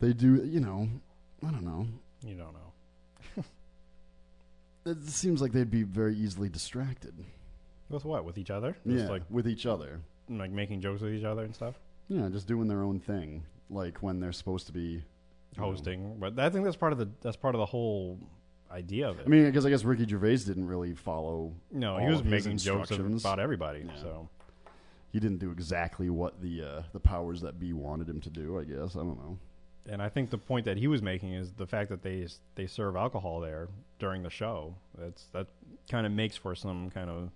[0.00, 0.88] they do, you know,
[1.46, 1.86] I don't know.
[2.22, 3.44] You don't know.
[4.92, 7.14] it seems like they'd be very easily distracted.
[7.88, 8.24] With what?
[8.24, 8.76] With each other?
[8.84, 10.00] yeah, like with each other.
[10.28, 11.76] like making jokes with each other and stuff.
[12.08, 15.02] Yeah, just doing their own thing, like when they're supposed to be you
[15.56, 15.64] know.
[15.64, 18.18] Hosting, but I think that's part of the that's part of the whole
[18.70, 19.24] idea of it.
[19.26, 21.54] I mean, because I guess Ricky Gervais didn't really follow.
[21.70, 23.84] no, he was making jokes about everybody.
[23.86, 24.00] Yeah.
[24.00, 24.28] So
[25.16, 28.58] He didn't do exactly what the uh, the powers that be wanted him to do.
[28.58, 29.38] I guess I don't know.
[29.88, 32.66] and I think the point that he was making is the fact that they they
[32.66, 34.74] serve alcohol there during the show.
[34.98, 35.46] That's that
[35.90, 37.30] kind of makes for some kind of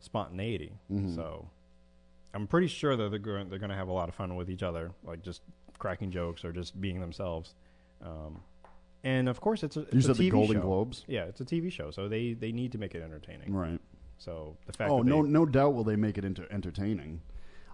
[0.00, 0.72] spontaneity.
[0.90, 1.14] Mhm.
[1.14, 1.46] So
[2.32, 4.48] I'm pretty sure that they're going they're going to have a lot of fun with
[4.48, 5.42] each other, like just
[5.78, 7.54] cracking jokes or just being themselves.
[8.02, 8.40] Um,
[9.02, 10.62] and of course, it's a, it's You a said the Golden show.
[10.62, 13.52] Globes, Yeah, it's a TV show, so they they need to make it entertaining.
[13.52, 13.78] right?
[14.24, 17.20] So the fact Oh that they, no, no doubt will they make it into entertaining.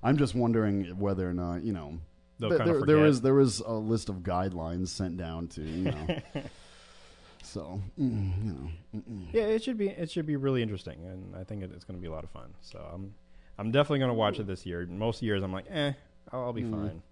[0.03, 1.99] I'm just wondering whether or not you know.
[2.41, 5.63] they'll th- kind there, there is there is a list of guidelines sent down to
[5.63, 6.07] you know.
[7.43, 9.27] so mm, you know, mm-mm.
[9.33, 11.99] Yeah, it should be it should be really interesting, and I think it, it's going
[11.99, 12.53] to be a lot of fun.
[12.63, 13.15] So I'm
[13.59, 14.87] I'm definitely going to watch it this year.
[14.87, 15.93] Most years I'm like, eh,
[16.33, 16.71] I'll, I'll be Mm.
[16.71, 17.03] fine,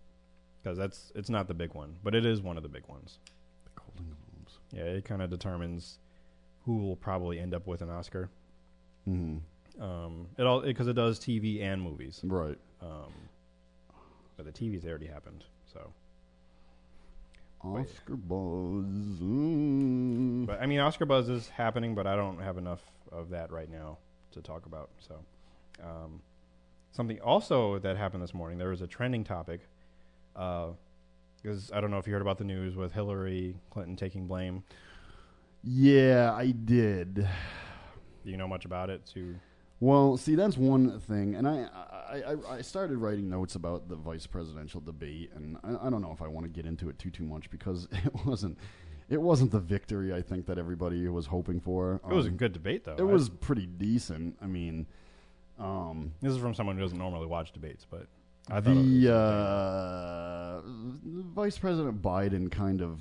[0.63, 3.19] because that's it's not the big one, but it is one of the big ones.
[3.65, 4.59] the Golden Globes.
[4.73, 5.99] Yeah, it kind of determines
[6.65, 8.31] who will probably end up with an Oscar.
[9.09, 12.21] Hmm Um, it all because it does TV and movies.
[12.25, 12.59] Right.
[12.83, 13.13] Um,
[14.37, 15.93] but the TV's already happened, so.
[17.61, 19.21] Oscar buzz.
[19.21, 20.47] Mm.
[20.47, 23.71] But I mean, Oscar buzz is happening, but I don't have enough of that right
[23.71, 23.99] now
[24.33, 24.91] to talk about.
[25.01, 25.19] So,
[25.83, 26.21] um,
[26.93, 28.59] something also that happened this morning.
[28.59, 29.61] There was a trending topic
[30.35, 34.63] because I don't know if you heard about the news with Hillary Clinton taking blame.
[35.65, 37.29] Yeah, I did.
[38.29, 39.07] Do you know much about it?
[39.15, 39.37] To
[39.81, 41.67] Well, see, that's one thing, and I,
[42.11, 46.03] I, I, I started writing notes about the vice presidential debate, and I, I don't
[46.03, 48.59] know if I want to get into it too too much because it wasn't,
[49.09, 52.03] it wasn't the victory I think that everybody was hoping for.
[52.07, 52.97] it was a Um, good debate, though.
[52.97, 54.37] It I- was pretty decent.
[54.43, 54.87] I mean,
[55.59, 58.09] um, This is from someone who doesn't normally watch debates, but
[58.51, 60.61] I thought the uh,
[61.35, 63.01] Vice President Biden kind of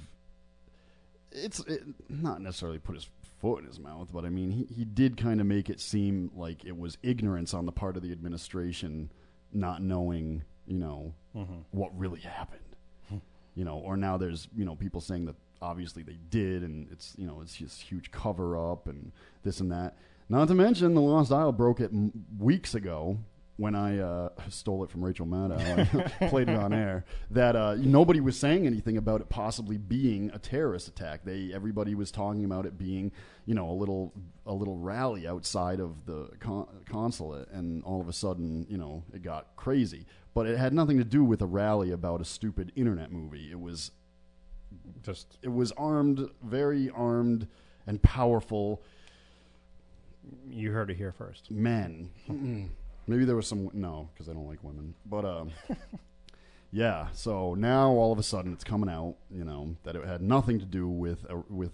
[1.34, 3.10] it's it, not necessarily put his
[3.40, 6.32] foot in his mouth, but I mean he, he did kind of make it seem
[6.36, 9.12] like it was ignorance on the part of the administration
[9.54, 11.64] not knowing, you know, Mhm.
[11.72, 12.62] what really happened.
[13.56, 17.16] you know, or now there's, you know, people saying that obviously they did and it's,
[17.18, 19.12] you know, it's just huge cover up and
[19.42, 19.98] this and that.
[20.30, 23.18] Not to mention the Lost Isle broke it m- weeks ago
[23.58, 25.90] when I uh, stole it from Rachel Maddow
[26.30, 27.06] played it on air.
[27.32, 31.22] That uh, nobody was saying anything about it possibly being a terrorist attack.
[31.26, 33.12] They everybody was talking about it being,
[33.46, 34.14] you know, a little
[34.46, 39.04] a little rally outside of the con- consulate, and all of a sudden, you know,
[39.14, 40.06] it got crazy.
[40.36, 43.50] But it had nothing to do with a rally about a stupid internet movie.
[43.52, 43.92] It was
[45.02, 47.48] just it was armed, very armed
[47.88, 48.84] and powerful
[50.48, 51.50] you heard it here first.
[51.50, 52.10] men.
[53.08, 54.94] Maybe there was some no, because I don't like women.
[55.06, 55.52] But um,
[56.72, 57.08] yeah.
[57.14, 60.60] So now all of a sudden it's coming out, you know, that it had nothing
[60.60, 61.72] to do with uh, with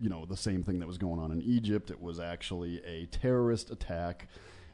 [0.00, 1.90] you know the same thing that was going on in Egypt.
[1.90, 4.26] It was actually a terrorist attack,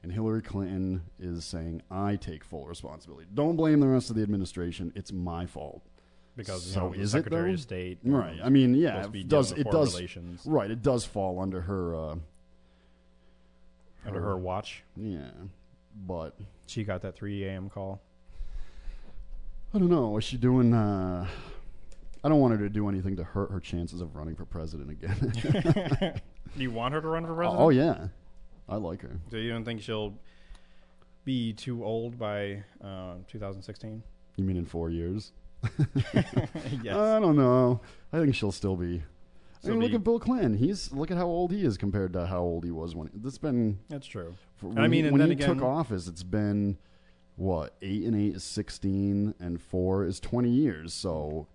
[0.03, 3.27] and Hillary Clinton is saying, "I take full responsibility.
[3.35, 4.93] Don't blame the rest of the administration.
[4.97, 5.83] It's my fault."
[6.37, 7.55] Because you So know, the is it, Secretary though?
[7.55, 8.39] of State, Right.
[8.41, 9.51] um, I mean, yeah, it does.
[9.53, 9.93] It does.
[9.95, 10.71] relations Right.
[10.71, 11.95] It does fall under her.
[11.97, 12.17] Uh,
[14.07, 14.85] under her watch.
[14.97, 15.31] yeah,
[15.95, 16.37] but
[16.67, 17.69] She got that 3 a.m.
[17.69, 18.01] call.
[19.75, 20.17] I don't know.
[20.17, 20.73] Is she doing?
[20.73, 21.27] Uh,
[22.25, 24.91] I don't want her to do anything to hurt her chances of running for president
[24.91, 26.13] again.
[26.57, 27.61] Do you want her to run for president?
[27.61, 28.09] oh yeah,
[28.69, 29.21] I like her.
[29.31, 30.15] So you don't think she'll
[31.25, 34.03] be too old by uh, 2016?
[34.37, 35.33] You mean in four years?
[36.83, 36.97] yes.
[36.97, 37.81] I don't know.
[38.13, 39.03] I think she'll still be.
[39.59, 40.55] I Still mean, look be- at Bill Clinton.
[40.55, 43.11] He's look at how old he is compared to how old he was when.
[43.25, 43.79] It's been.
[43.89, 44.35] That's true.
[44.57, 46.79] For, I mean, and when then he again- took office, it's been
[47.37, 50.95] what eight and eight is sixteen, and four is twenty years.
[50.95, 51.47] So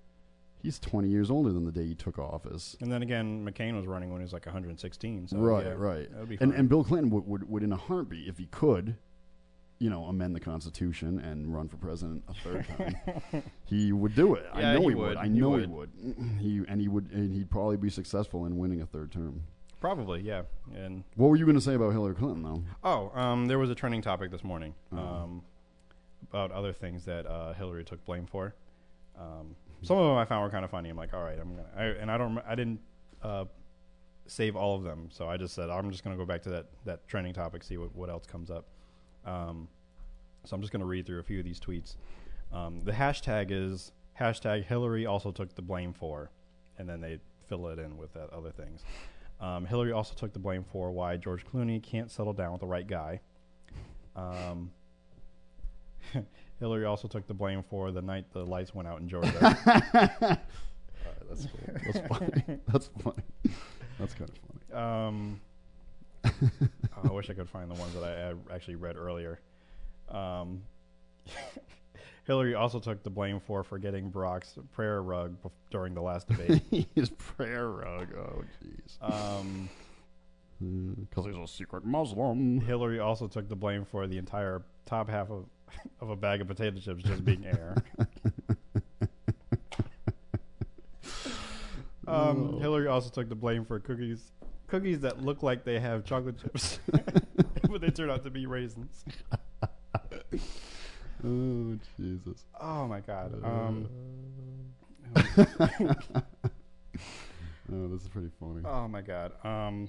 [0.62, 2.76] he's twenty years older than the day he took office.
[2.82, 5.28] And then again, McCain was running when he was like 116.
[5.30, 6.28] So right, yeah, right.
[6.30, 8.96] Be And and Bill Clinton would, would would in a heartbeat, if he could,
[9.84, 14.36] you know, amend the Constitution and run for president a third time, he would do
[14.36, 14.46] it.
[14.56, 15.08] Yeah, I know he he, would.
[15.10, 15.18] would.
[15.18, 15.72] I He know he would.
[15.72, 15.90] would.
[16.40, 19.44] He and he would, and he'd probably be successful in winning a third term.
[19.82, 20.44] Probably, yeah.
[20.74, 22.64] And What were you going to say about Hillary Clinton, though?
[22.86, 24.98] oh, um, there was a trending topic this morning Oh.
[24.98, 25.42] um,
[26.30, 28.56] about other things that uh, Hillary took blame for.
[29.20, 30.88] Um, some of them I found were kind of funny.
[30.90, 31.68] I'm like, all right, I'm gonna.
[31.76, 32.40] I, and I don't.
[32.48, 32.80] I didn't
[33.22, 33.46] uh,
[34.26, 36.68] save all of them, so I just said I'm just gonna go back to that
[36.86, 38.66] that trending topic, see what what else comes up.
[39.26, 39.68] Um,
[40.46, 41.96] so I'm just gonna read through a few of these tweets.
[42.52, 46.30] Um, the hashtag is hashtag Hillary also took the blame for,
[46.78, 48.84] and then they fill it in with that other things.
[49.40, 52.68] Um, Hillary also took the blame for why George Clooney can't settle down with the
[52.68, 53.20] right guy.
[54.16, 54.72] Um,
[56.60, 59.58] Hillary also took the blame for the night the lights went out in Georgia.
[61.30, 61.76] That's cool.
[61.86, 62.60] That's funny.
[62.68, 63.24] That's funny.
[64.00, 64.38] That's kind of
[64.72, 64.84] funny.
[64.84, 65.42] Um,
[66.62, 69.40] oh, I wish I could find the ones that I had actually read earlier.
[70.10, 70.64] Um,
[72.26, 76.88] Hillary also took the blame for forgetting Barack's prayer rug bef- during the last debate.
[76.96, 78.08] His prayer rug.
[78.16, 79.02] Oh, jeez.
[79.02, 79.70] Um,
[81.00, 82.62] Because he's a secret Muslim.
[82.62, 85.46] Hillary also took the blame for the entire top half of,
[86.00, 87.76] of a bag of potato chips just being air.
[92.08, 94.32] um, Hillary also took the blame for cookies
[94.74, 96.80] cookies that look like they have chocolate chips,
[97.70, 99.06] but they turn out to be raisins.
[101.26, 102.44] Oh, Jesus.
[102.60, 103.34] Oh my god.
[103.46, 103.88] Um,
[107.72, 108.62] Oh, this is pretty funny.
[108.66, 109.32] oh my god.
[109.46, 109.88] Um,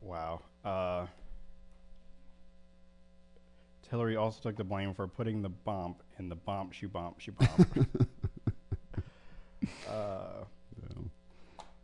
[0.00, 0.40] wow.
[0.64, 1.06] Uh,
[3.88, 7.30] Hillary also took the blame for putting the bump in the bump shoe bump shoe
[7.32, 7.88] bump.
[9.88, 10.42] uh,
[10.82, 11.02] Yeah.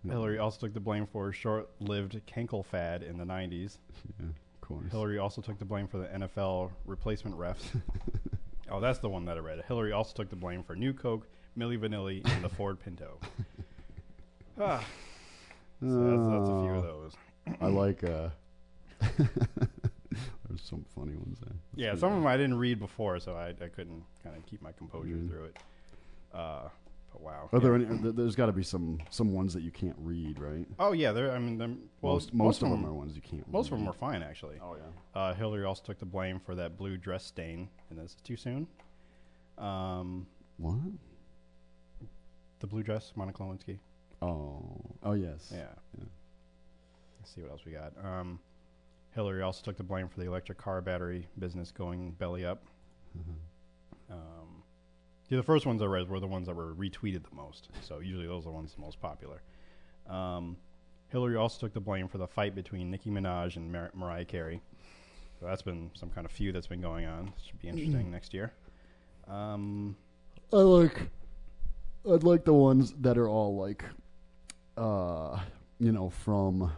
[0.08, 3.78] Hillary also took the blame for a short-lived Kenkel fad in the 90s.
[4.18, 4.90] Yeah, of course.
[4.90, 7.80] Hillary also took the blame for the NFL replacement refs.
[8.70, 9.62] oh, that's the one that I read.
[9.68, 13.18] Hillary also took the blame for New Coke, Milli Vanilli, and the Ford Pinto.
[14.60, 14.84] Ah,
[15.80, 17.12] so that's, that's a few of those.
[17.62, 18.04] I like.
[18.04, 18.28] uh
[19.18, 21.54] There's some funny ones there.
[21.72, 24.44] That's Yeah, some of them I didn't read before, so I, I couldn't kind of
[24.44, 25.28] keep my composure Mhm.
[25.30, 25.56] through it.
[26.34, 26.68] Uh,
[27.12, 27.48] but wow.
[27.52, 27.88] Are there yeah.
[27.88, 28.12] any?
[28.12, 30.66] There's got to be some some ones that you can't read, right?
[30.78, 31.32] Oh yeah, there.
[31.32, 33.46] I mean, them, well, most most of them are ones you can't.
[33.50, 34.56] Most of them are fine actually.
[34.62, 35.20] Oh yeah.
[35.20, 38.36] Uh, Hillary also took the blame for that blue dress stain, and this is too
[38.36, 38.66] soon.
[39.58, 40.78] Um, What?
[42.60, 43.78] the blue dress, Monica Lewinsky.
[44.22, 44.62] Oh.
[45.02, 45.50] Oh yes.
[45.52, 45.66] Yeah.
[45.98, 46.04] Yeah.
[47.18, 47.92] Let's see what else we got.
[48.02, 48.38] Um,
[49.14, 52.62] Hillary also took the blame for the electric car battery business going belly up.
[53.18, 54.12] Mm-hmm.
[54.12, 54.61] Um,
[55.32, 57.70] yeah, the first ones I read were the ones that were retweeted the most.
[57.80, 59.40] So usually those are the ones the most popular.
[60.06, 60.58] Um,
[61.08, 64.60] Hillary also took the blame for the fight between Nicki Minaj and Mar- Mariah Carey.
[65.40, 67.32] So that's been some kind of feud that's been going on.
[67.46, 68.52] Should be interesting next year.
[69.26, 69.96] Um,
[70.52, 71.08] I like.
[72.06, 73.86] I'd like the ones that are all like,
[74.76, 75.38] uh,
[75.78, 76.72] you know, from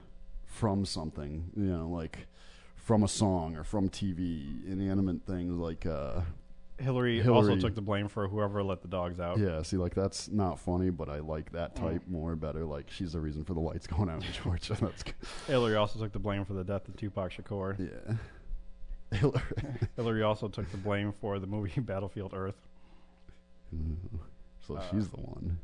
[0.44, 2.28] from something, you know, like
[2.76, 6.20] from a song or from TV, inanimate things like, uh,
[6.78, 9.38] Hillary, also took the blame for whoever let the dogs out.
[9.38, 9.62] yeah.
[9.62, 12.64] See, like that's not funny, but I like that type more better.
[12.64, 14.74] Like she's the reason for the lights going out in Georgia.
[14.80, 15.14] That's good.
[15.46, 17.78] Hillary also took the blame for the death of Tupac Shakur.
[17.78, 18.14] yeah.
[19.18, 19.42] Hillary.
[19.94, 22.56] Hillary also took the blame for the movie Battlefield Earth.
[24.66, 25.58] so Uh, she's the one.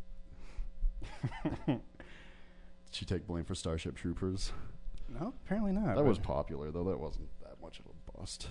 [1.66, 1.80] Did
[2.92, 4.52] she take blame for Starship Troopers?
[5.08, 5.96] No, apparently not.
[5.96, 6.84] That was popular though.
[6.84, 8.48] That wasn't that much of a bust.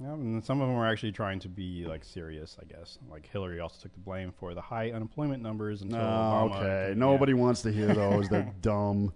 [0.00, 2.98] Yeah, and some of them were actually trying to be like serious, I guess.
[3.10, 6.04] Like Hillary also took the blame for the high unemployment numbers until No,
[6.50, 6.56] Obama.
[6.56, 6.94] okay.
[6.98, 8.28] Nobody wants to hear those.
[8.28, 9.12] They're dumb.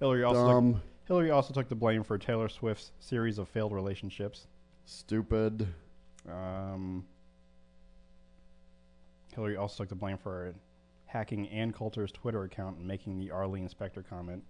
[0.00, 0.82] Hillary also took, Dumb.
[1.06, 4.46] Hillary also took the blame for Taylor Swift's series of failed relationships.
[4.86, 5.66] Stupid.
[6.30, 7.04] Um,
[9.34, 10.54] Hillary also took the blame for
[11.04, 14.42] hacking Ann Coulter's Twitter account and making the Arlen Specter comment.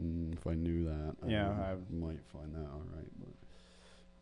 [0.00, 3.08] Mm, if I knew that, Yeah, I I- might find that all right.
[3.20, 3.28] But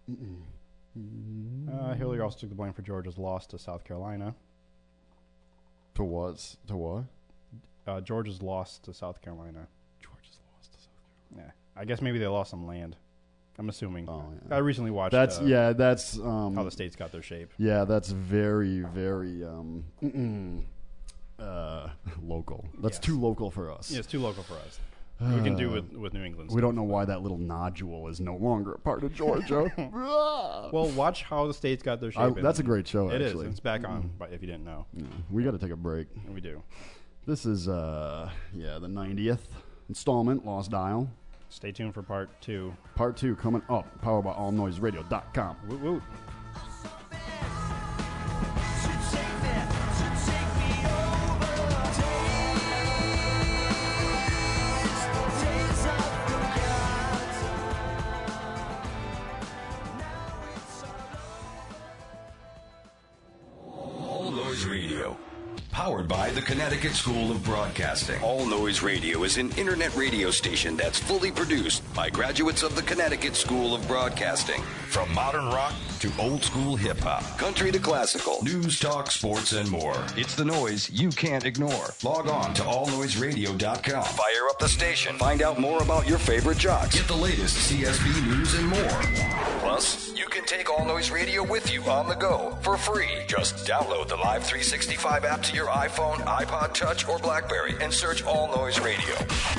[0.09, 4.35] Uh, Hillary also took the blame for Georgia's loss to South Carolina.
[5.95, 6.57] to what?
[6.69, 7.05] To what?
[7.87, 9.67] Uh, Georgia's loss to South Carolina.
[10.03, 10.89] Georgia's lost to South
[11.31, 11.55] Carolina.
[11.77, 12.97] Yeah, I guess maybe they lost some land.
[13.59, 14.09] I'm assuming.
[14.09, 14.55] Oh, yeah.
[14.55, 15.13] I recently watched.
[15.13, 15.73] That's uh, yeah.
[15.73, 16.55] That's um.
[16.55, 17.51] how the states got their shape.
[17.59, 19.85] yeah, that's very very um.
[21.39, 21.89] uh,
[22.23, 22.67] local.
[22.81, 23.05] That's Yes.
[23.05, 23.91] too local for us.
[23.91, 24.79] Yeah, it's too local for us.
[25.37, 26.51] We can do with with New England.
[26.51, 26.63] We stuff.
[26.63, 29.71] don't know why that little nodule is no longer a part of Georgia.
[30.73, 32.21] Well, watch how the states got their shape.
[32.39, 33.11] I- that's a great show.
[33.11, 33.29] It is.
[33.33, 34.11] actually, It's back on.
[34.19, 36.07] But if you didn't know, Yeah, we got to take a break.
[36.33, 36.63] we do.
[37.27, 39.41] This is uh yeah the 90th
[39.89, 41.09] installment Lost Isle
[41.51, 42.75] Stay tuned for part two.
[42.95, 45.57] part two coming up powered by allnoiseradio.com.
[45.69, 46.03] Woot woot.
[66.95, 68.21] School of Broadcasting.
[68.23, 72.83] All Noise Radio is an internet radio station that's fully produced by graduates of the
[72.83, 74.63] Connecticut School of Broadcasting.
[74.89, 79.71] From modern rock to old school hip hop, country to classical, news, talk, sports, and
[79.71, 79.97] more.
[80.17, 81.95] It's the noise you can't ignore.
[82.03, 84.05] Log on to allnoiseradio.com.
[84.05, 85.17] Fire up the station.
[85.17, 86.95] Find out more about your favorite jocks.
[86.95, 89.03] Get the latest CSB news and more.
[89.61, 93.23] Plus, you can take All Noise Radio with you on the go for free.
[93.27, 98.25] Just download the Live 365 app to your iPhone, iPod Touch, or Blackberry and search
[98.25, 99.15] All Noise Radio.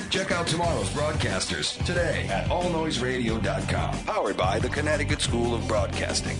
[0.09, 4.03] Check out tomorrow's broadcasters today at allnoiseradio.com.
[4.03, 6.38] Powered by the Connecticut School of Broadcasting.